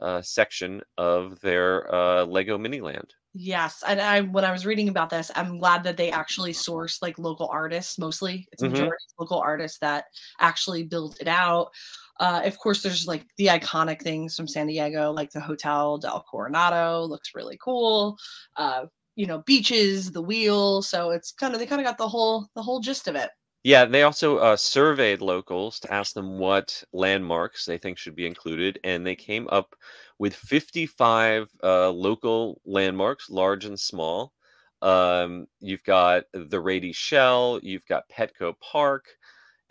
[0.00, 3.10] uh, section of their uh, Lego Miniland.
[3.36, 7.02] Yes, and I when I was reading about this, I'm glad that they actually source
[7.02, 7.98] like local artists.
[7.98, 8.70] Mostly, it's Mhm.
[8.70, 10.04] majority local artists that
[10.38, 11.72] actually build it out.
[12.20, 16.24] Uh, of course, there's like the iconic things from San Diego, like the Hotel del
[16.30, 18.16] Coronado looks really cool.
[18.56, 20.82] Uh, you know, beaches, the wheel.
[20.82, 23.30] So it's kind of they kind of got the whole the whole gist of it.
[23.64, 28.26] Yeah, they also uh, surveyed locals to ask them what landmarks they think should be
[28.26, 29.74] included, and they came up
[30.18, 34.34] with 55 uh, local landmarks, large and small.
[34.82, 39.06] Um, you've got the Rady Shell, you've got Petco Park,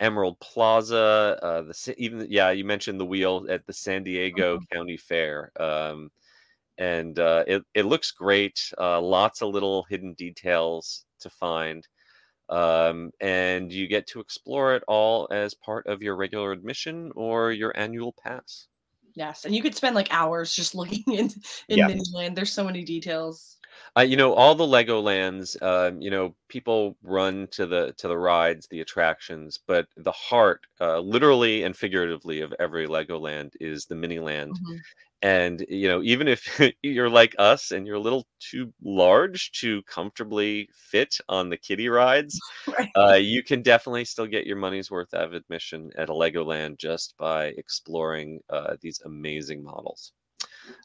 [0.04, 4.96] Emerald Plaza, uh, the even yeah, you mentioned the wheel at the San Diego County
[4.98, 5.50] Fair.
[5.60, 6.10] Um,
[6.78, 8.72] and uh, it it looks great.
[8.78, 11.86] Uh, lots of little hidden details to find
[12.50, 17.52] um, and you get to explore it all as part of your regular admission or
[17.52, 18.68] your annual pass.
[19.14, 21.30] Yes, and you could spend like hours just looking in
[21.68, 21.88] in Yeah.
[21.88, 22.34] Miniland.
[22.34, 23.56] There's so many details.
[23.96, 25.56] Uh, you know, all the Lego lands.
[25.62, 30.66] Um, you know, people run to the to the rides, the attractions, but the heart,
[30.80, 34.58] uh, literally and figuratively, of every Lego land is the mini land.
[34.58, 34.80] Mhm.
[35.24, 39.82] And you know, even if you're like us and you're a little too large to
[39.84, 42.90] comfortably fit on the kiddie rides, Right.
[42.94, 46.76] uh, you can definitely still get your money's worth out of admission at a Legoland
[46.76, 50.12] just by exploring uh, these amazing models.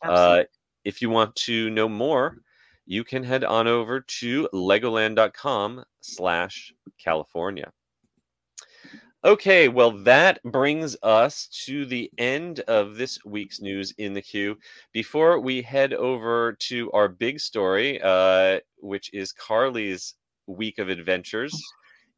[0.03, 0.43] Uh,
[0.85, 2.37] if you want to know more,
[2.85, 7.69] you can head on over to legoland.com slash California.
[9.25, 14.57] Okay, well, that brings us to the end of this week's news in the queue.
[14.93, 20.13] Before we head over to our big story, uh, which is Carly's
[20.47, 21.53] week of adventures,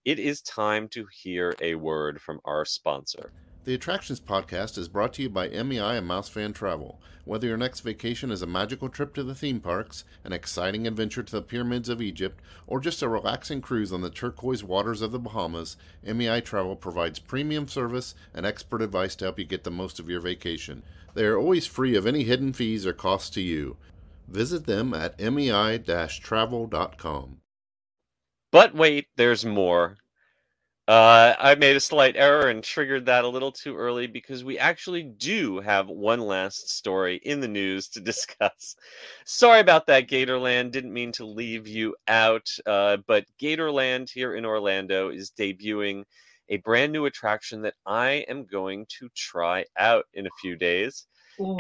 [0.06, 3.32] it is time to hear a word from our sponsor.
[3.64, 7.00] The Attractions Podcast is brought to you by MEI and Mouse Fan Travel.
[7.26, 11.22] Whether your next vacation is a magical trip to the theme parks, an exciting adventure
[11.22, 15.12] to the pyramids of Egypt, or just a relaxing cruise on the turquoise waters of
[15.12, 19.70] the Bahamas, MEI Travel provides premium service and expert advice to help you get the
[19.70, 20.82] most of your vacation.
[21.14, 23.78] They are always free of any hidden fees or costs to you.
[24.28, 25.78] Visit them at mei-travel.com.
[28.52, 29.98] But wait, there's more.
[30.92, 34.60] Uh, I made a slight error and triggered that a little too early because we
[34.60, 38.76] actually do have one last story in the news to discuss.
[39.24, 40.72] Sorry about that, Gatorland.
[40.72, 46.04] Didn't mean to leave you out, uh, but Gatorland here in Orlando is debuting
[46.50, 51.08] a brand new attraction that I am going to try out in a few days.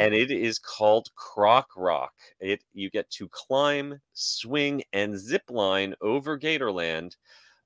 [0.02, 2.12] And it is called Croc Rock.
[2.42, 7.16] It you get to climb, swing, and zip line over Gatorland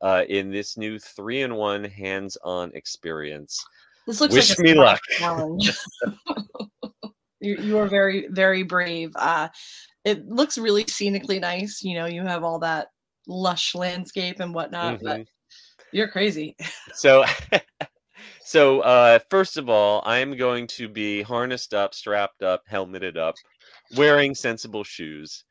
[0.02, 3.64] uh, in this new three-in-one hands-on experience.
[4.08, 5.02] This looks Wish like a me luck.
[5.18, 5.72] challenge.
[7.40, 9.12] you, you are very, very brave.
[9.16, 9.50] Uh,
[10.04, 11.82] it looks really scenically nice.
[11.84, 12.88] You know, you have all that
[13.28, 15.28] lush landscape and whatnot, but Mhm.
[15.92, 16.56] you're crazy.
[16.94, 17.24] So,
[18.42, 23.36] so uh, first of all, I'm going to be harnessed up, strapped up, helmeted up,
[23.96, 25.44] wearing sensible shoes.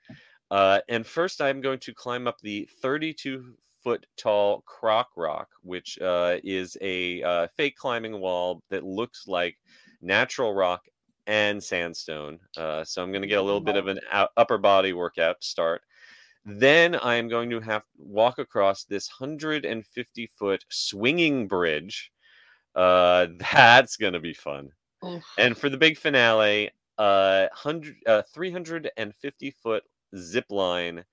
[0.51, 5.99] Uh, and first, I'm going to climb up the 32 foot tall Croc Rock, which
[6.01, 9.57] uh, is a uh, fake climbing wall that looks like
[10.01, 10.81] natural rock
[11.27, 12.39] and sandstone.
[12.57, 15.41] Uh, so I'm going to get a little bit of an ou- upper body workout
[15.41, 15.83] to start.
[16.47, 22.11] Then I am going to have to walk across this 150 foot swinging bridge.
[22.75, 24.71] Uh, that's going to be fun.
[25.39, 29.83] And for the big finale, uh, 100, uh, 350 foot
[30.17, 31.05] zip line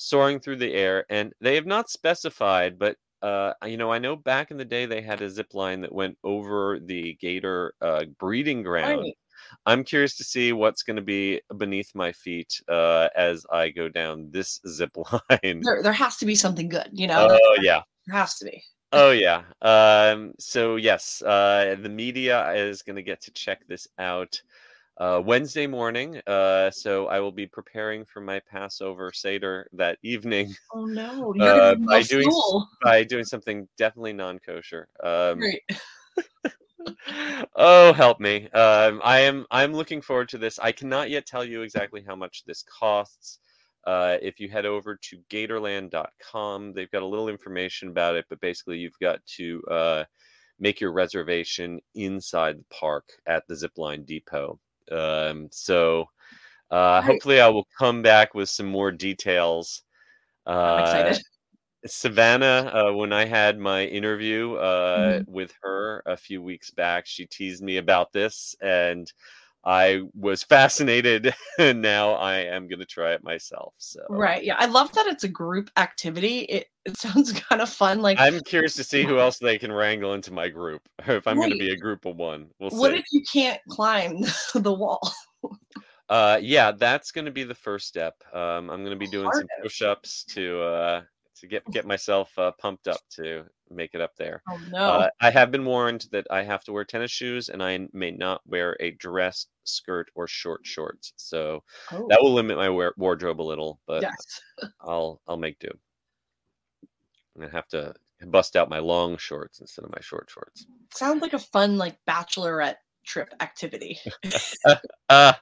[0.00, 1.04] soaring through the air.
[1.10, 4.86] And they have not specified, but uh, you know, I know back in the day
[4.86, 9.00] they had a zip line that went over the gator uh, breeding ground.
[9.00, 9.14] Right.
[9.66, 13.88] I'm curious to see what's going to be beneath my feet uh, as I go
[13.88, 15.60] down this zip line.
[15.62, 17.28] There, there has to be something good, you know?
[17.30, 17.82] Oh yeah.
[18.06, 18.62] There has to be.
[18.92, 19.42] Oh yeah.
[19.60, 24.40] Um, so yes, uh, the media is going to get to check this out
[25.00, 26.20] uh, Wednesday morning.
[26.26, 31.44] Uh, so I will be preparing for my Passover Seder that evening Oh no, you're
[31.46, 32.68] Uh, by doing school.
[32.82, 34.86] by doing something definitely non-kosher.
[35.02, 35.62] Um, Great.
[37.56, 41.44] oh help me um, i am i'm looking forward to this i cannot yet tell
[41.44, 43.38] you exactly how much this costs
[43.86, 48.40] uh, if you head over to gatorland.com they've got a little information about it but
[48.40, 50.04] basically you've got to uh,
[50.58, 54.58] make your reservation inside the park at the zipline depot
[54.92, 56.06] um, so
[56.70, 57.02] uh, Right.
[57.02, 59.82] hopefully i will come back with some more details
[60.46, 61.24] Uh, I'm excited.
[61.86, 65.22] Savannah, uh, when I had my interview uh, Mm-hmm.
[65.26, 69.10] with her a few weeks back, she teased me about this, and
[69.64, 71.34] I was fascinated.
[71.58, 73.74] and now I am going to try it myself.
[73.78, 74.42] So Right.
[74.42, 74.56] Yeah.
[74.58, 76.40] I love that it's a group activity.
[76.40, 78.00] It it sounds kind of fun.
[78.00, 80.88] Like I'm curious to see who else they can wrangle into my group.
[81.06, 82.76] Or if I'm going to be a group of one, we'll see.
[82.76, 82.98] what see.
[82.98, 85.00] if you can't climb the wall?
[86.08, 88.14] Uh, yeah, that's going to be the first step.
[88.32, 91.02] Um, I'm going to be doing some push-ups to uh,
[91.36, 94.42] to get get myself uh, pumped up to make it up there.
[94.48, 94.78] Oh no.
[94.78, 98.10] Uh, I have been warned that I have to wear tennis shoes and I may
[98.10, 101.12] not wear a dress, skirt, or short shorts.
[101.16, 104.40] So Oh, that will limit my wear- wardrobe a little, but yes.
[104.80, 105.70] I'll I'll make do.
[107.36, 107.94] I'm gonna have to
[108.26, 110.66] bust out my long shorts instead of my short shorts.
[110.92, 113.98] Sounds like a fun like bachelorette trip activity.
[115.08, 115.32] Uh,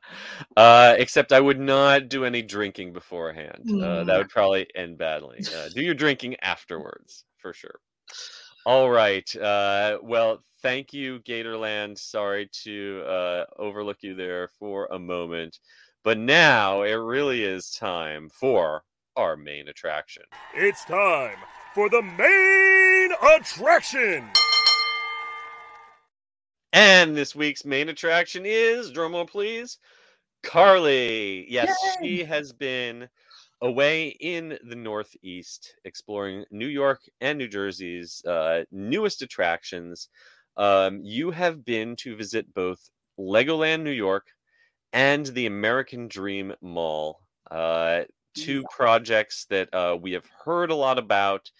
[0.57, 3.69] uh, except I would not do any drinking beforehand.
[3.71, 4.17] Uh, that Mm.
[4.19, 5.45] would probably end badly.
[5.55, 7.79] Uh, do your drinking afterwards, for sure.
[8.67, 9.35] All right.
[9.37, 11.99] Uh, well, thank you, Gatorland.
[11.99, 15.59] Sorry to uh, overlook you there for a moment.
[16.05, 18.83] But now it really is time for
[19.17, 20.23] our main attraction.
[20.55, 21.37] It's time
[21.75, 24.25] for the main attraction.
[26.73, 29.79] And this week's main attraction is, drumroll please,
[30.43, 31.51] Carly.
[31.51, 33.09] Yes, she has been
[33.61, 40.09] away in the Northeast exploring New York and New Jersey's uh, newest attractions.
[40.57, 44.27] Um, you have been to visit both Legoland New York
[44.93, 47.21] and the American Dream Mall.
[47.51, 48.03] Uh,
[48.35, 51.51] two projects that uh, we have heard a lot about,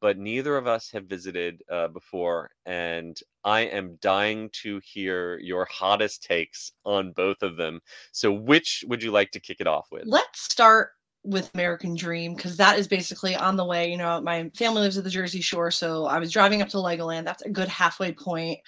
[0.00, 2.50] but neither of us have visited uh, before.
[2.66, 7.80] And I am dying to hear your hottest takes on both of them.
[8.12, 10.04] So, which would you like to kick it off with?
[10.06, 10.90] Let's start
[11.26, 13.90] with American Dream because that is basically on the way.
[13.90, 16.78] You know, my family lives at the Jersey Shore, so I was driving up to
[16.78, 17.24] Legoland.
[17.24, 18.58] That's a good halfway point.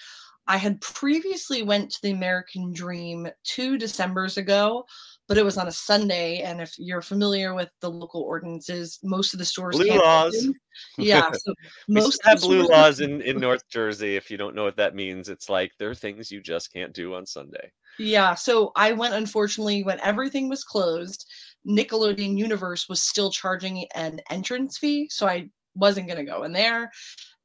[0.49, 4.83] I had previously went to the American Dream two Decembers ago,
[5.27, 6.39] but it was on a Sunday.
[6.39, 10.35] And if you're familiar with the local ordinances, most of the stores Blue laws.
[10.35, 10.55] open.
[10.97, 11.53] Yeah, so
[11.87, 14.15] most have blue stores- laws in, in North Jersey.
[14.15, 16.93] If you don't know what that means, it's like there are things you just can't
[16.93, 17.71] do on Sunday.
[17.99, 21.27] Yeah, so I went unfortunately when everything was closed.
[21.67, 26.51] Nickelodeon Universe was still charging an entrance fee, so I wasn't going to go in
[26.51, 26.91] there.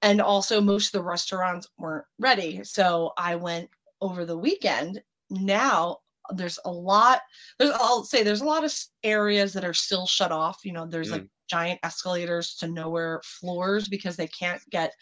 [0.03, 2.63] and also most of the restaurants weren't ready.
[2.63, 5.03] So I went over the weekend.
[5.31, 5.99] Now
[6.31, 7.21] there's a lot
[7.59, 10.59] there's I'll say there's a lot of areas that are still shut off.
[10.65, 11.29] You know, there's like mm.
[11.49, 14.93] giant escalators to nowhere floors because they can't get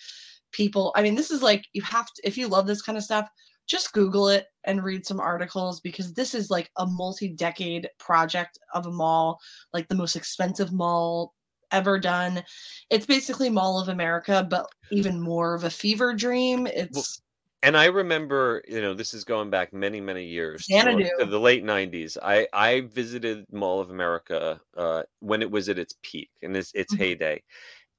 [0.52, 0.92] people.
[0.96, 3.28] I mean, this is like you have to if you love this kind of stuff,
[3.72, 8.86] just Google it and read some articles because this is like a multi-decade project of
[8.86, 9.40] a mall,
[9.74, 11.34] like the most expensive mall
[11.72, 12.44] ever done.
[12.90, 16.66] It's basically Mall of America, but even more of a fever dream.
[16.68, 17.22] It's
[17.64, 21.08] and I remember, you know, this is going back many, many years to, Xanadu.
[21.20, 22.18] to the late '90s.
[22.22, 26.72] I I visited Mall of America uh, when it was at its peak and its
[26.74, 26.98] its Mhm.
[26.98, 27.42] heyday.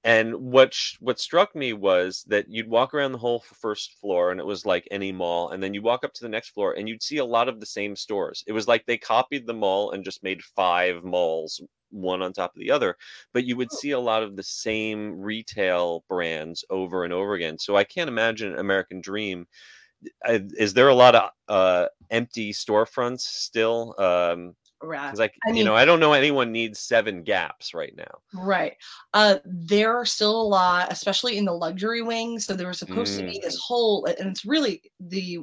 [0.06, 4.32] And what sh- what struck me was that you'd walk around the whole first floor,
[4.32, 5.50] and it was like any mall.
[5.50, 7.60] And then you walk up to the next floor, and you'd see a lot of
[7.60, 8.44] the same stores.
[8.48, 12.54] It was like they copied the mall and just made five malls, one on top
[12.56, 12.98] of the other.
[13.34, 17.58] But you would see a lot of the same retail brands over and over again.
[17.58, 19.48] So I can't imagine American Dream.
[20.28, 23.96] uh, Is there a lot of uh, empty storefronts still?
[23.98, 25.10] Um, right.
[25.10, 28.20] 'cause like I you mean- know, I don't know anyone needs seven gaps right now.
[28.34, 28.74] Right.
[29.14, 32.40] Uh, there are still a lot, especially in the luxury wing.
[32.40, 33.62] So there was supposed to be this Mm.
[33.64, 35.40] whole, and it's really the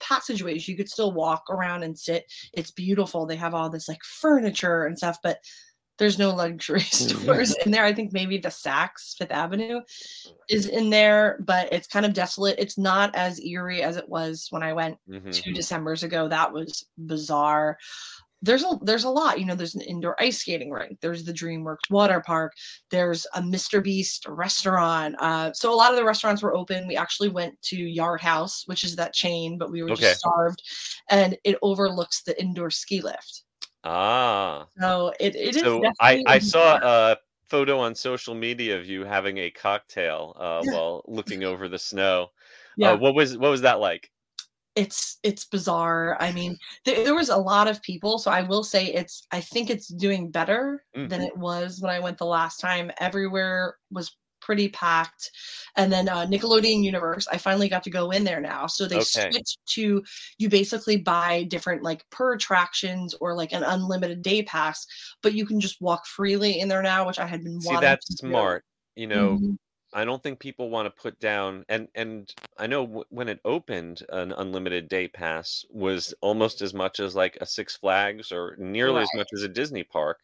[0.00, 0.66] passageways.
[0.68, 2.24] You could still walk around and sit.
[2.52, 3.26] It's beautiful.
[3.26, 5.38] They have all this like furniture and stuff, but
[5.98, 7.84] there's no luxury stores in there.
[7.84, 9.80] I think maybe the Saks Fifth Avenue
[10.48, 12.58] is in there, but it's kind of desolate.
[12.58, 15.30] It's not as eerie as it was when I went Mhm.
[15.34, 16.26] two December's ago.
[16.26, 17.76] That was bizarre.
[18.42, 19.54] There's a there's a lot, you know.
[19.54, 20.98] There's an indoor ice skating rink.
[21.00, 22.54] There's the DreamWorks water park.
[22.90, 23.82] There's a Mr.
[23.82, 25.14] Beast restaurant.
[25.20, 26.88] Uh, so a lot of the restaurants were open.
[26.88, 30.02] We actually went to Yard House, which is that chain, but we were Okay.
[30.02, 30.62] just starved,
[31.10, 33.42] and it overlooks the indoor ski lift.
[33.84, 35.62] Ah, So it, it is.
[35.62, 37.16] so I I saw a
[37.48, 42.30] photo on social media of you having a cocktail uh, while looking over the snow.
[42.76, 42.92] Yeah.
[42.92, 44.10] Uh, what was what was that like?
[44.76, 46.16] It's it's bizarre.
[46.20, 49.26] I mean, there, there was a lot of people, so I will say it's.
[49.32, 51.22] I think it's doing better than Mhm.
[51.22, 52.90] it was when I went the last time.
[53.00, 55.30] Everywhere was pretty packed,
[55.76, 57.26] and then uh, Nickelodeon Universe.
[57.28, 58.66] I finally got to go in there now.
[58.66, 59.00] So they Okay.
[59.00, 60.02] switched to
[60.38, 64.86] you basically buy different like per attractions or like an unlimited day pass,
[65.22, 67.76] but you can just walk freely in there now, which I had been See, wanting
[67.76, 68.26] that's to do.
[68.26, 68.64] smart.
[68.96, 69.58] You know, Mhm.
[69.92, 73.40] I don't think people want to put down and and I know w- when it
[73.44, 78.56] opened, an unlimited day pass was almost as much as like a Six Flags or
[78.58, 80.20] nearly as much as a Disney park.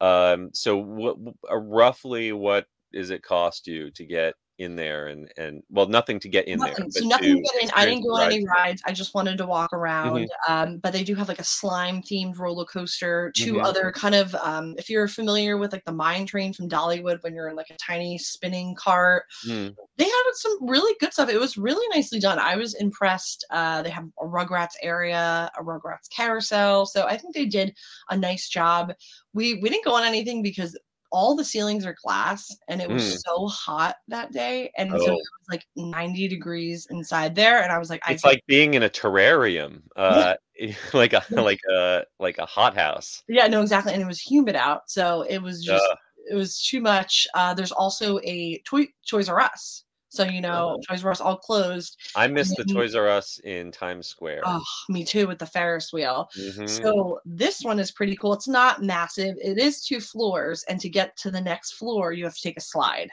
[0.00, 1.16] Um, so what
[1.50, 6.20] uh, roughly what does it cost you to get in there and and well nothing
[6.20, 7.70] to get in there, So nothing to get in.
[7.74, 8.82] I didn't go on any rides.
[8.86, 10.16] I just wanted to walk around.
[10.16, 10.52] Mm-hmm.
[10.52, 13.32] Um, but they do have like a slime themed roller coaster.
[13.36, 13.64] 2 Mhm.
[13.64, 17.34] other kind of um, if you're familiar with like the mine train from Dollywood when
[17.34, 19.24] you're in like a tiny spinning cart.
[19.46, 19.74] Mm.
[19.96, 21.28] They had some really good stuff.
[21.28, 22.38] It was really nicely done.
[22.38, 23.44] I was impressed.
[23.50, 26.86] Uh, they have a Rugrats area, a Rugrats carousel.
[26.86, 27.74] So I think they did
[28.10, 28.92] a nice job.
[29.32, 30.76] We we didn't go on anything because
[31.12, 33.18] all the ceilings are glass and it was Mm.
[33.26, 35.06] so hot that day and so Oh.
[35.06, 38.74] it was like 90 degrees inside there and i was like i It's like being
[38.74, 40.34] in a terrarium, uh,
[40.94, 43.22] like a like a like a hothouse.
[43.28, 45.96] yeah no exactly and it was humid out so it was just Uh,
[46.30, 50.78] it was too much uh there's also a toy toys r us so you know
[50.86, 54.42] toys r us all closed I miss the Toys R Us in Times Square.
[54.44, 56.68] oh me too with the ferris wheel Mhm.
[56.68, 58.32] So this one is pretty cool.
[58.32, 59.36] It's not massive.
[59.42, 62.56] It is two floors, and to get to the next floor, you have to take
[62.58, 63.08] a slide.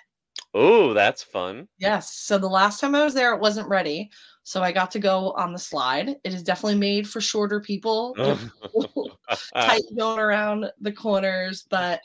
[0.54, 1.68] Oh, that's fun.
[1.78, 2.14] Yes.
[2.14, 4.10] So the last time I was there, it wasn't ready.
[4.44, 6.16] So I got to go on the slide.
[6.24, 8.16] It is definitely made for shorter people.
[9.54, 12.00] Tight going around the corners, but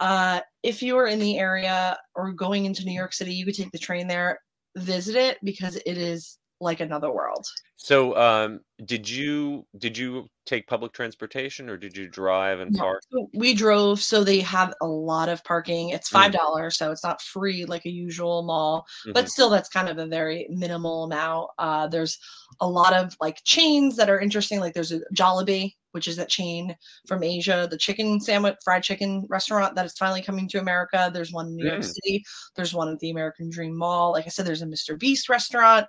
[0.00, 3.54] uh, if you are in the area or going into New York City, you could
[3.54, 4.40] take the train there,
[4.76, 7.46] visit it because it is like another world.
[7.76, 12.80] So, um, did you did you take public transportation or did you drive and No,
[12.80, 13.02] park?
[13.34, 15.90] we drove, so they have a lot of parking.
[15.90, 16.12] It's Mm.
[16.12, 19.14] five dollars, so it's not free like a usual mall, Mhm.
[19.14, 21.50] but still, that's kind of a very minimal amount.
[21.58, 22.18] Uh, there's
[22.60, 24.60] a lot of like chains that are interesting.
[24.60, 29.24] Like there's a Jollibee, which is that chain from Asia, the chicken sandwich, fried chicken
[29.30, 31.10] restaurant that is finally coming to America.
[31.12, 31.84] There's one in New York Mm.
[31.94, 32.24] City.
[32.56, 34.12] There's one at the American Dream Mall.
[34.12, 34.98] Like I said, there's a Mr.
[34.98, 35.86] Beast restaurant,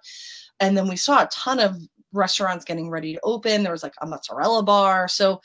[0.62, 1.76] and then we saw a ton of
[2.14, 3.64] restaurants getting ready to open.
[3.64, 5.42] There was like a mozzarella bar, so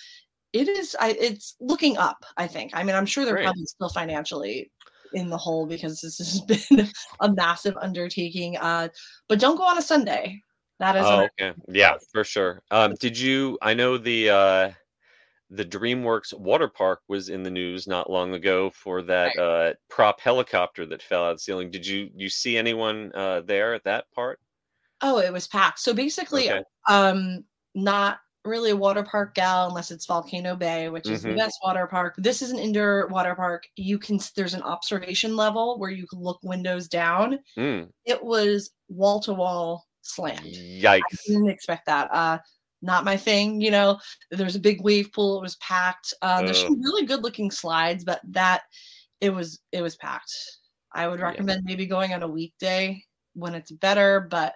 [0.52, 2.72] it is I it's looking up, I think.
[2.74, 3.44] I mean, I'm sure they're Great.
[3.44, 4.70] probably still financially
[5.14, 6.40] in the hole because this has
[6.70, 6.88] been
[7.20, 8.56] a massive undertaking.
[8.58, 8.88] Uh,
[9.28, 10.40] but don't go on a Sunday.
[10.78, 11.54] That is Oh, okay.
[11.68, 12.62] Yeah, for sure.
[12.70, 13.58] Um, did you?
[13.62, 14.72] I know the uh,
[15.50, 20.20] the DreamWorks water park was in the news not long ago for that uh, prop
[20.20, 21.70] helicopter that fell out of the ceiling.
[21.70, 24.38] Did you you see anyone uh, there at that part?
[25.08, 25.78] Oh, it was packed.
[25.78, 26.62] So basically, Okay.
[26.88, 27.44] um,
[27.76, 31.30] not really a water park gal unless it's Volcano Bay, which is Mhm.
[31.30, 32.14] the best water park.
[32.18, 33.68] This is an indoor water park.
[33.76, 37.38] You can there's an observation level where you can look windows down.
[37.56, 40.42] Mm, It was wall to wall slammed.
[40.44, 41.00] yikes!
[41.02, 42.08] I didn't expect that.
[42.12, 42.38] Uh,
[42.82, 43.60] not my thing.
[43.60, 44.00] You know,
[44.32, 45.38] there's a big wave pool.
[45.38, 46.14] It was packed.
[46.22, 48.62] Um, there's some really good looking slides, but that
[49.20, 50.32] it was it was packed.
[50.92, 51.26] I would Yeah.
[51.26, 53.02] recommend maybe going on a weekday
[53.34, 54.54] when it's better, but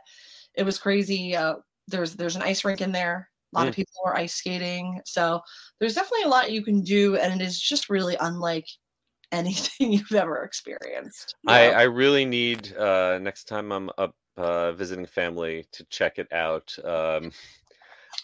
[0.54, 1.36] it was crazy.
[1.36, 1.56] Uh,
[1.88, 3.30] there's there's an ice rink in there.
[3.54, 3.74] A lot of Mm.
[3.74, 5.40] people are ice skating, so
[5.80, 8.66] there's definitely a lot you can do, and it is just really unlike
[9.32, 11.36] anything you've ever experienced.
[11.42, 11.72] you I know?
[11.72, 16.74] I really need uh, next time I'm up uh, visiting family to check it out.
[16.84, 17.32] Um,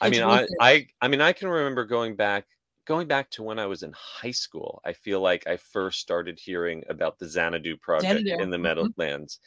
[0.00, 0.46] I It's mean, I.
[0.60, 2.46] I I mean, I can remember going back
[2.86, 4.80] going back to when I was in high school.
[4.84, 8.92] I feel like I first started hearing about the Xanadu project Xanadu, in the mhm.
[8.96, 9.40] Meadowlands,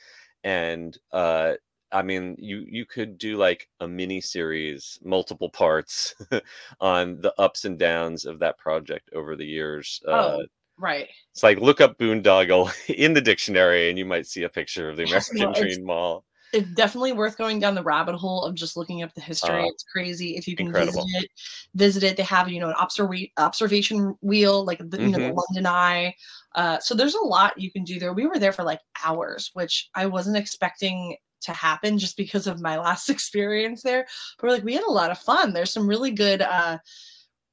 [0.44, 1.56] and uh,
[1.92, 6.16] I mean, you you could do like a mini series, multiple parts
[6.80, 10.02] on the ups and downs of that project over the years.
[10.08, 10.44] Uh, Oh,
[10.78, 11.08] right.
[11.34, 14.98] it's like look up boondoggle in the dictionary, and you might see a picture of
[14.98, 16.26] the American Dream Mall.
[16.52, 19.62] it's definitely worth going down the rabbit hole of just looking up the history.
[19.62, 20.36] Uh, it's crazy.
[20.36, 21.04] If you can incredible.
[21.04, 21.30] visit it,
[21.76, 22.18] visit it.
[22.18, 25.36] They have you know an observa- observation wheel, like the, you know Mm-hmm.
[25.36, 26.16] the London Eye.
[26.56, 28.14] Uh, so there's a lot you can do there.
[28.14, 32.62] We were there for like hours, which I wasn't expecting to happen just because of
[32.62, 34.06] my last experience there.
[34.38, 35.54] But we're like we had a lot of fun.
[35.54, 36.42] There's some really good.
[36.42, 36.78] Uh,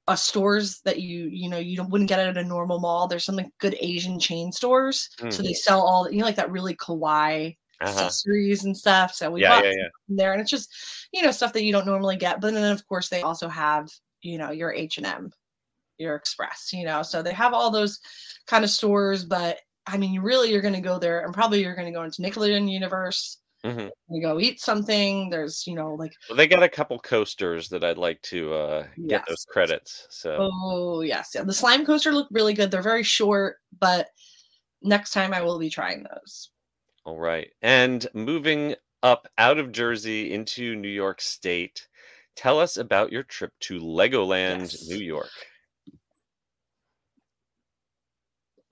[0.08, 3.08] uh, stores that you you know you wouldn't get at a normal mall.
[3.08, 5.42] There's some like good Asian chain stores, so Mhm.
[5.42, 7.90] they sell all you know like that really kawaii Uh-huh.
[7.90, 9.12] accessories and stuff.
[9.14, 9.88] So we Yeah, bought yeah, yeah.
[10.06, 10.72] there, and it's just
[11.10, 12.40] you know stuff that you don't normally get.
[12.40, 13.88] But then of course they also have
[14.22, 15.32] you know your H and M,
[15.98, 17.02] your Express, you know.
[17.02, 17.98] So they have all those
[18.46, 19.24] kind of stores.
[19.24, 19.58] But
[19.88, 22.22] I mean, really you're going to go there, and probably you're going to go into
[22.22, 23.38] Nickelodeon Universe.
[23.72, 25.30] Hmm You go eat something.
[25.30, 28.86] There's you know like Well, they got a couple coasters that I'd like to uh,
[29.08, 30.06] get those credits.
[30.10, 31.42] So oh yes, yeah.
[31.44, 32.70] The slime coaster look really good.
[32.70, 34.08] They're very short, but
[34.82, 36.50] next time I will be trying those.
[37.04, 41.86] all right, and moving up out of Jersey into New York State,
[42.34, 44.88] tell us about your trip to Legoland, Yes.
[44.88, 45.30] New York.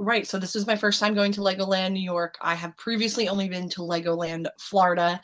[0.00, 0.26] Right.
[0.26, 2.36] So this is my first time going to Legoland New York.
[2.42, 5.20] I have previously only been to Legoland Florida.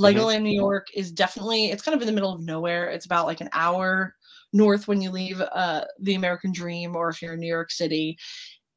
[0.00, 2.88] Legoland New York is definitely it's kind of in the middle of nowhere.
[2.88, 4.14] It's about like an hour
[4.52, 8.18] north when you leave uh the American Dream or if you're in New York City.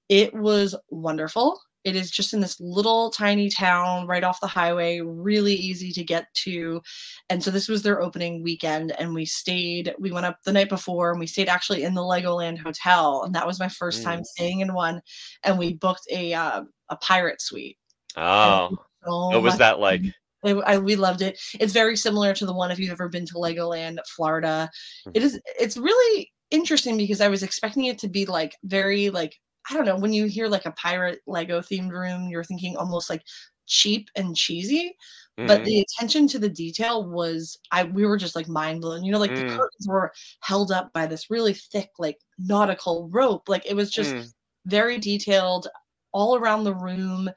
[0.10, 1.60] It was wonderful.
[1.84, 6.04] It is just in this little tiny town right off the highway, really easy to
[6.04, 6.82] get to.
[7.30, 10.70] And so this was their opening weekend and we stayed we went up the night
[10.70, 14.24] before and we stayed actually in the Legoland hotel and that was my first time
[14.24, 15.02] staying in one
[15.44, 17.78] and we booked a uh, a pirate suite.
[18.16, 18.70] Oh,
[19.06, 20.02] So what was that like?
[20.44, 21.40] I, I- we loved it.
[21.60, 24.70] It's very similar to the one if you've ever been to Legoland, Florida.
[25.08, 25.12] Mm-hmm.
[25.16, 25.40] It is.
[25.60, 29.40] It's really interesting because I was expecting it to be like very like
[29.70, 33.10] I don't know when you hear like a pirate Lego themed room, you're thinking almost
[33.10, 33.24] like
[33.68, 34.96] cheap and cheesy.
[35.44, 35.66] But Mhm.
[35.66, 39.04] the attention to the detail was I we were just like mind blown.
[39.04, 39.58] You know, like the Mm.
[39.58, 43.50] curtains were held up by this really thick like nautical rope.
[43.50, 44.34] Like it was just Mm.
[44.66, 45.68] very detailed
[46.14, 47.30] all around the room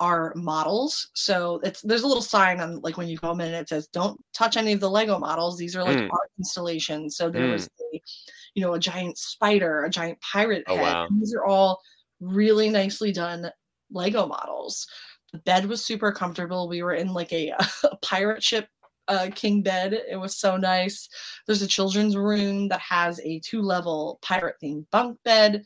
[0.00, 1.10] are models.
[1.14, 3.86] So it's there's a little sign on like when you come in and it says
[3.88, 5.56] don't touch any of the lego models.
[5.58, 6.08] These are like Mm.
[6.10, 7.16] art installations.
[7.16, 8.02] So there was a
[8.54, 10.82] you know a giant spider a giant pirate Oh, head.
[10.82, 11.08] wow.
[11.18, 11.80] these are all
[12.20, 13.50] really nicely done
[13.92, 14.86] lego models.
[15.32, 16.68] The bed was super comfortable.
[16.68, 17.50] We were in like a,
[17.84, 18.68] a pirate ship
[19.08, 19.92] uh, king bed.
[19.92, 21.08] It was so nice.
[21.46, 25.64] There's a children's room that has a two level pirate themed bunk bed.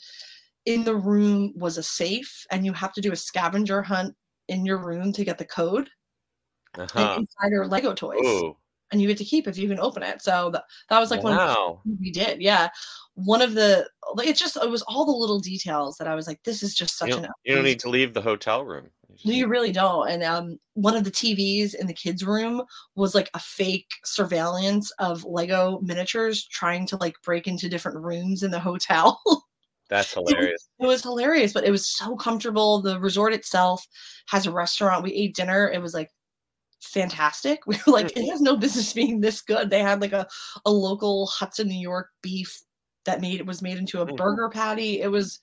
[0.66, 4.14] In the room was a safe and you have to do a scavenger hunt
[4.48, 5.88] in your room to get the code
[6.78, 7.16] Uh-huh.
[7.18, 8.56] inside are lego toys Ooh,
[8.90, 11.22] and you get to keep if you can open it so that, that was like
[11.22, 11.80] one of the wow.
[11.84, 12.68] things we did yeah
[13.14, 16.26] one of the like it's just it was all the little details that i was
[16.26, 18.90] like this is just such You an you don't need to leave the hotel room.
[19.24, 20.10] No, you really don't.
[20.10, 22.60] And um, one of the TVs in the kids' room
[22.96, 28.42] was like a fake surveillance of Lego miniatures trying to like break into different rooms
[28.42, 29.22] in the hotel.
[29.88, 30.68] That's hilarious.
[30.80, 32.80] It was hilarious, but it was so comfortable.
[32.80, 33.86] The resort itself
[34.28, 35.02] has a restaurant.
[35.04, 35.70] We ate dinner.
[35.70, 36.10] It was like
[36.82, 37.60] fantastic.
[37.66, 39.70] We were like, it has no business being this good.
[39.70, 40.26] They had like a,
[40.64, 42.60] a local Hudson, New York beef
[43.04, 44.16] that made it was made into a Mm.
[44.16, 45.00] burger patty.
[45.00, 45.40] It was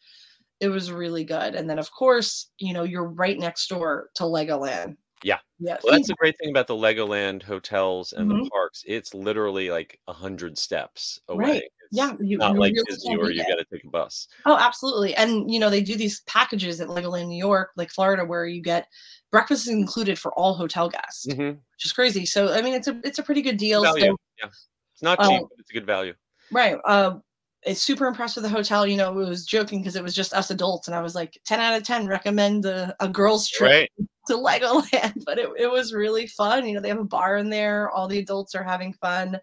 [0.60, 1.56] it was really good.
[1.56, 4.96] And then of course, you know, you're right next door to Legoland.
[5.24, 5.38] Yeah.
[5.60, 5.78] Yeah.
[5.84, 8.50] Well, that's the great thing about the Legoland hotels and the Mhm.
[8.50, 8.84] parks.
[8.88, 11.46] It's literally like a hundred steps away.
[11.46, 11.64] Right.
[11.94, 14.28] Yeah, you, not like really Disney where you got to take a bus.
[14.46, 15.14] Oh, absolutely.
[15.16, 18.62] And you know, they do these packages at Legoland New York, like Florida, where you
[18.62, 18.88] get
[19.30, 21.56] breakfast is included for all hotel guests, Mhm.
[21.56, 22.26] which is crazy.
[22.26, 23.82] So I mean, it's a it's a pretty good deal.
[23.84, 24.06] Value.
[24.06, 24.50] So, yeah,
[24.94, 26.14] it's not Um, cheap, but it's a good value.
[26.52, 26.78] right.
[26.86, 27.18] Uh,
[27.64, 28.88] it's super impressed with the hotel.
[28.88, 31.38] You know, it was joking because it was just us adults, and I was like,
[31.46, 32.08] ten out of ten.
[32.08, 33.92] Recommend a, a girls trip Right.
[34.28, 36.66] to Legoland, but it, it was really fun.
[36.68, 37.90] You know, they have a bar in there.
[37.92, 39.40] All the adults are having fun.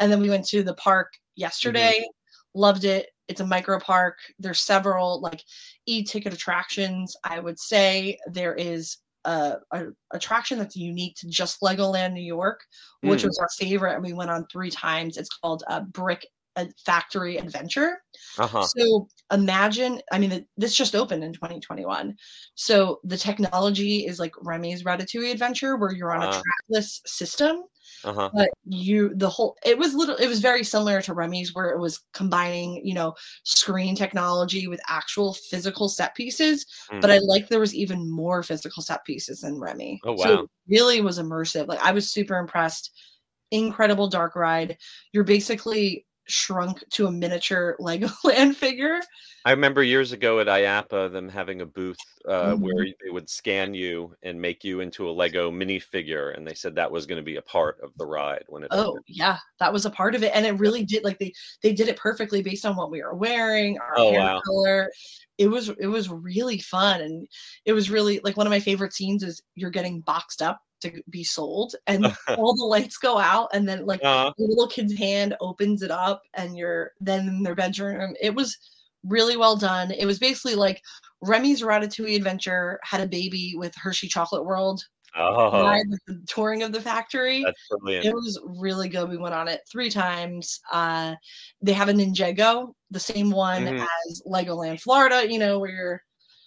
[0.00, 2.04] And then we went to the park yesterday.
[2.54, 3.08] Loved it.
[3.28, 4.18] It's a micro park.
[4.38, 5.42] There's several like
[5.86, 7.16] e-ticket attractions.
[7.24, 12.60] I would say there is a, a attraction that's unique to just Legoland New York,
[13.02, 13.26] which Mm.
[13.26, 15.16] was our favorite, and we went on three times.
[15.16, 16.26] It's called a Brick
[16.56, 18.02] uh, Factory Adventure.
[18.36, 18.64] Uh huh.
[18.64, 22.16] So imagine, I mean, this just opened in 2021.
[22.56, 26.42] So the technology is like Remy's Ratatouille Adventure, where you're on a Ah.
[26.42, 27.62] trackless system,
[28.04, 28.30] Uh huh.
[28.32, 31.78] but you, the whole, it was little, it was very similar to Remy's, where it
[31.78, 36.66] was combining, you know, screen technology with actual physical set pieces.
[37.00, 40.00] But I like there was even more physical set pieces than Remy.
[40.04, 40.42] Oh, So wow.
[40.42, 41.66] it really was immersive.
[41.66, 42.90] Like I was super impressed.
[43.50, 44.78] Incredible dark ride.
[45.12, 49.00] You're basically shrunk to a miniature Legoland figure.
[49.44, 52.60] I remember years ago at IAAPA them having a booth uh, Mhm.
[52.60, 56.74] where they would scan you and make you into a Lego minifigure, and they said
[56.74, 58.68] that was going to be a part of the ride when it.
[58.70, 59.04] Oh opened.
[59.08, 61.04] yeah, that was a part of it, and it really did.
[61.04, 64.20] Like they they did it perfectly based on what we were wearing, our Oh, hair
[64.20, 64.40] wow.
[64.44, 64.90] color.
[65.38, 67.26] It was it was really fun, and
[67.64, 71.02] it was really like one of my favorite scenes is you're getting boxed up to
[71.10, 72.04] be sold, and
[72.38, 75.90] all the lights go out, and then like Uh, the little kid's hand opens it
[75.90, 78.14] up, and you're then in their bedroom.
[78.20, 78.56] It was
[79.04, 79.90] really well done.
[79.92, 80.80] It was basically like
[81.22, 84.82] Remy's Ratatouille Adventure had a baby with Hershey Chocolate World,
[85.16, 85.58] oh,
[86.06, 87.42] the touring of the factory.
[87.42, 88.06] that's brilliant.
[88.06, 89.08] It was really good.
[89.08, 90.60] We went on it three times.
[90.70, 91.14] Uh,
[91.62, 93.86] they have a Ninjago, the same one Mhm.
[94.06, 96.02] as Legoland Florida, you know, where you're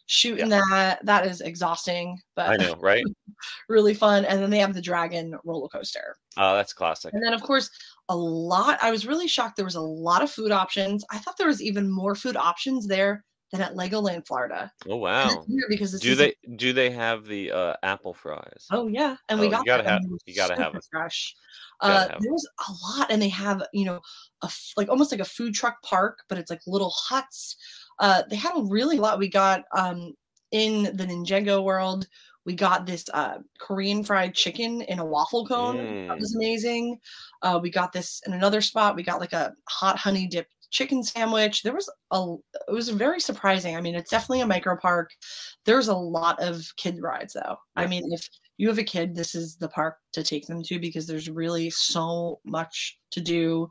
[0.05, 0.99] shooting that.
[1.05, 3.03] That is exhausting, but I know, right?
[3.69, 4.25] really fun.
[4.25, 6.15] And then they have the dragon roller coaster.
[6.37, 7.13] Oh, that's classic.
[7.13, 7.69] And then, of course,
[8.09, 8.79] a lot.
[8.81, 9.55] I was really shocked.
[9.55, 11.05] There was a lot of food options.
[11.11, 14.71] I thought there was even more food options there than at Legoland Florida.
[14.89, 15.45] Oh wow.
[15.69, 18.65] because Do they do they have the uh, apple fries?
[18.71, 20.85] Oh yeah, and Oh, we you got gotta that, have- you gotta have super it.
[20.91, 21.35] fresh.
[21.79, 24.01] Gotta Uh, have there was a lot, and they have you know
[24.41, 27.55] a like almost like a food truck park, but it's like little huts.
[27.99, 29.19] Uh, they had a really lot.
[29.19, 30.13] We got um
[30.51, 32.07] in the Ninjago world.
[32.45, 35.77] We got this uh, Korean fried chicken in a waffle cone.
[36.09, 36.19] That Mm.
[36.19, 36.99] was amazing.
[37.41, 38.95] Uh, we got this in another spot.
[38.95, 41.63] We got like a hot honey dip chicken sandwich.
[41.63, 42.35] There was a.
[42.67, 43.75] It was very surprising.
[43.77, 45.11] I mean, it's definitely a micro park.
[45.65, 47.57] There's a lot of kid rides though.
[47.75, 48.27] I mean, if
[48.57, 51.69] you have a kid, this is the park to take them to because there's really
[51.69, 53.69] so much to do.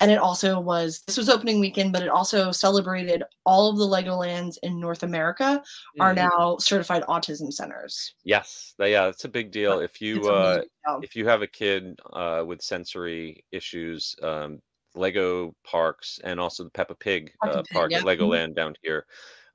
[0.00, 3.86] And it also was this was opening weekend, but it also celebrated all of the
[3.86, 5.62] Legolands in North America
[6.00, 6.16] are Mhm.
[6.16, 8.14] now certified autism centers.
[8.24, 9.80] Yes, yeah, it's a big deal.
[9.80, 10.62] If you uh,
[11.02, 14.60] if you have a kid uh, with sensory issues, um,
[14.94, 17.98] Lego parks and also the Peppa Pig Peppa uh, Pig, park yeah.
[17.98, 18.18] at Mhm.
[18.18, 19.06] Legoland down here,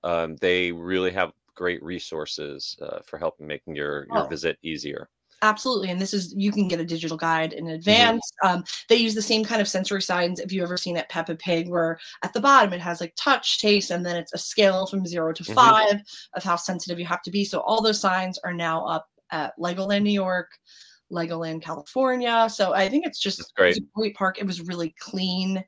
[0.04, 4.28] um, they really have great resources uh, for helping making your your Oh.
[4.28, 5.10] visit easier.
[5.42, 5.90] Absolutely.
[5.92, 7.74] And this is, you can get a digital guide in Mm-hmm.
[7.76, 8.32] advance.
[8.46, 11.36] Um, they use the same kind of sensory signs if you've ever seen at Peppa
[11.36, 14.88] Pig, where at the bottom it has like touch, taste, and then it's a scale
[14.88, 15.54] from zero to Mhm.
[15.54, 16.00] five
[16.36, 17.44] of how sensitive you have to be.
[17.44, 20.50] So all those signs are now up at Legoland New York,
[21.12, 22.48] Legoland California.
[22.50, 23.84] So I think it's just That's it was great.
[23.84, 24.40] a great park.
[24.40, 25.62] It was really clean.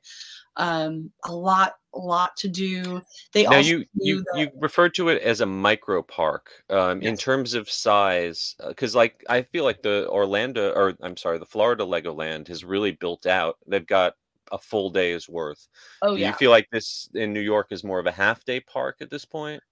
[0.56, 3.00] Um, a lot, lot to do.
[3.32, 7.00] They Now also you you the- you referred to it as a micro park um,
[7.02, 11.46] in terms of size, because like I feel like the Orlando or I'm sorry, the
[11.46, 13.56] Florida Legoland has really built out.
[13.66, 14.14] They've got
[14.52, 15.66] a full day's worth.
[16.02, 16.28] oh Do yeah.
[16.28, 19.10] you feel like this in New York is more of a half day park at
[19.10, 19.62] this point?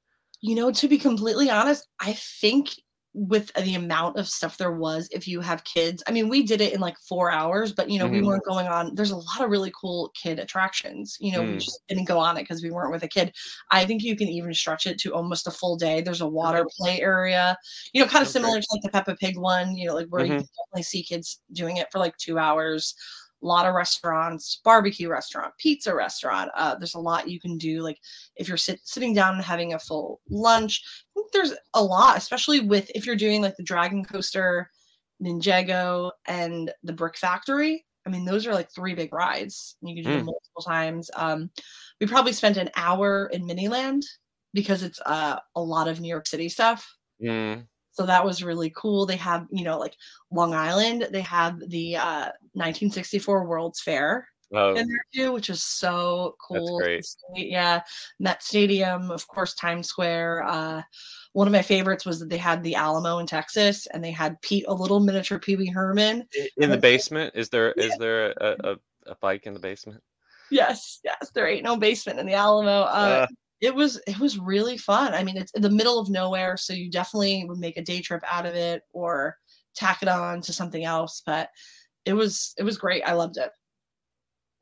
[0.40, 2.70] You know, to be completely honest, I think
[3.16, 6.60] with the amount of stuff there was, if you have kids, I mean, we did
[6.60, 8.24] it in like four hours, but you know, we Mhm.
[8.24, 8.94] weren't going on.
[8.96, 11.16] There's a lot of really cool kid attractions.
[11.20, 11.64] You know, we Mm.
[11.64, 13.32] just didn't go on it because we weren't with a kid.
[13.70, 16.00] I think you can even stretch it to almost a full day.
[16.00, 17.56] There's a water play area,
[17.92, 18.30] you know, kind of Okay.
[18.30, 20.44] similar to like the Peppa Pig one, you know, like where you Mhm.
[20.44, 22.94] can definitely see kids doing it for like two hours.
[23.44, 26.50] A lot of restaurants, barbecue restaurant, pizza restaurant.
[26.56, 27.82] Uh, there's a lot you can do.
[27.82, 27.98] Like
[28.36, 32.16] if you're sit- sitting down and having a full lunch, I think there's a lot,
[32.16, 34.70] especially with if you're doing like the Dragon Coaster,
[35.22, 37.84] Ninjago, and the Brick Factory.
[38.06, 39.76] I mean, those are like three big rides.
[39.82, 40.26] You can do them Mm.
[40.26, 41.10] multiple times.
[41.14, 41.50] Um,
[42.00, 44.02] we probably spent an hour in Miniland
[44.52, 46.86] because it's uh, a lot of New York City stuff.
[47.22, 49.06] Mm, So that was really cool.
[49.06, 49.96] They have, you know, like
[50.30, 54.28] Long Island, they have the uh, 1964 World's Fair.
[54.52, 56.80] Oh, in there too, which is so cool.
[57.34, 57.80] Yeah,
[58.20, 60.44] Met Stadium, of course, Times Square.
[60.44, 60.82] Uh,
[61.32, 64.40] one of my favorites was that they had the Alamo in Texas, and they had
[64.42, 66.24] Pete, a little miniature Pee Wee Herman.
[66.56, 68.76] in the basement, is there is there a, a,
[69.06, 70.00] a bike in the basement?
[70.50, 72.82] Yes, yes, there ain't no basement in the Alamo.
[72.82, 73.26] Uh, Uh,
[73.64, 75.14] it was it was really fun.
[75.14, 78.02] I mean, it's in the middle of nowhere, so you definitely would make a day
[78.02, 79.36] trip out of it or
[79.74, 81.22] tack it on to something else.
[81.24, 81.48] But
[82.04, 83.02] it was it was great.
[83.04, 83.50] I loved it.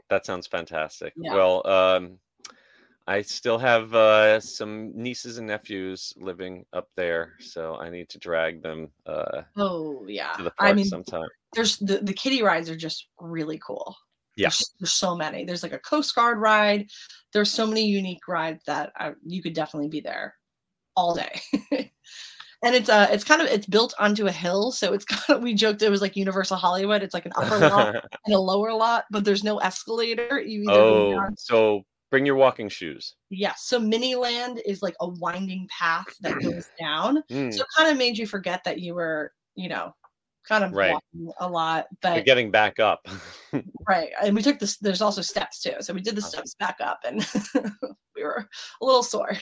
[0.08, 1.14] That sounds fantastic.
[1.16, 1.34] Yeah.
[1.34, 2.18] Well, um,
[3.08, 8.18] I still have uh, some nieces and nephews living up there, so I need to
[8.18, 11.28] drag them uh, Oh yeah, to the park I mean, sometime.
[11.54, 13.96] there's the the kiddie rides are just really cool.
[14.36, 14.48] Yeah.
[14.48, 15.44] There's, there's so many.
[15.44, 16.88] There's like a Coast Guard ride.
[17.32, 20.34] There's so many unique rides that I, you could definitely be there
[20.96, 21.40] all day.
[22.62, 25.42] and it's uh it's kind of it's built onto a hill, so it's kind of
[25.42, 27.02] we joked it was like Universal Hollywood.
[27.02, 27.94] It's like an upper lot
[28.26, 30.40] and a lower lot, but there's no escalator.
[30.40, 33.14] You either oh, down- so bring your walking shoes.
[33.30, 33.62] yes.
[33.64, 37.22] So Miniland is like a winding path that goes down.
[37.30, 39.94] Mm, So it kind of made you forget that you were, you know,
[40.48, 40.96] kind of Right.
[41.38, 41.86] a lot.
[42.04, 43.06] you're But getting back up.
[43.86, 44.10] Right.
[44.22, 45.74] And we took this, there's also steps too.
[45.80, 47.26] So we did the steps back up and
[48.16, 48.48] we were
[48.80, 49.32] a little sore.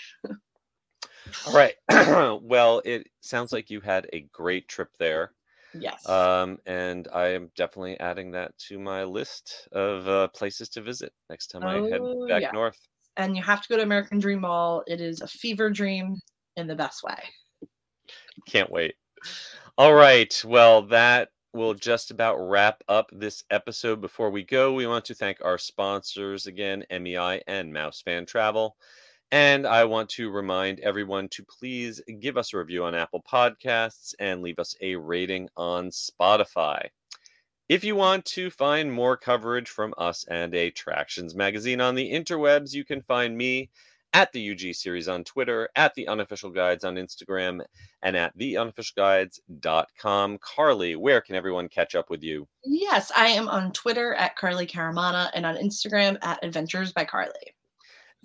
[1.47, 1.75] All right.
[2.43, 5.33] well, it sounds like you had a great trip there.
[5.75, 6.09] Yes.
[6.09, 11.13] Um, and I am definitely adding that to my list of uh, places to visit
[11.29, 12.51] next time I head Oh, back yeah.
[12.53, 12.79] north.
[13.17, 14.83] and you have to go to American Dream Mall.
[14.89, 16.17] It is a fever dream
[16.57, 17.23] in the best way.
[18.47, 18.95] Can't wait.
[19.81, 20.39] All right.
[20.45, 24.03] Well, that will just about wrap up this episode.
[24.03, 28.77] Before we go, we want to thank our sponsors again, MEI and Mouse Fan Travel.
[29.33, 34.13] And I want to remind everyone to please give us a review on Apple Podcasts
[34.21, 36.89] and leave us a rating on Spotify.
[37.71, 42.75] If you want to find more coverage from us and Attractions Magazine on the interwebs,
[42.75, 43.71] you can find me
[44.13, 47.61] at the UG series on Twitter, at the unofficial guides on Instagram,
[48.03, 50.39] and at theunofficialguides.com.
[50.39, 52.47] Carly, where can everyone catch up with you?
[52.65, 57.55] Yes, I am on Twitter at Carly Caramana and on Instagram at Adventures by Carly.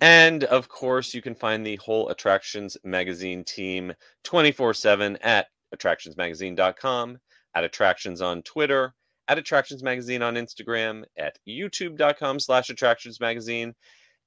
[0.00, 7.18] And of course, you can find the whole Attractions Magazine team 24 7 at attractionsmagazine.com,
[7.54, 8.92] at Attractions on Twitter,
[9.28, 13.74] at Attractions Magazine on Instagram, at youtube.com slash Attractions Magazine,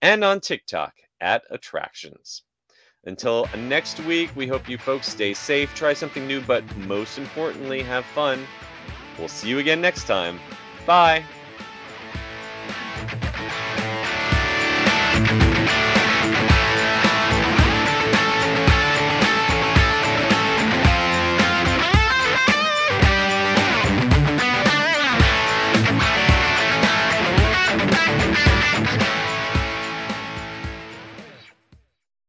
[0.02, 2.44] and on TikTok at Attractions.
[3.06, 7.82] Until next week, we hope you folks stay safe, try something new, but most importantly,
[7.82, 8.46] have fun.
[9.18, 10.40] We'll see you again next time.
[10.86, 11.24] Bye.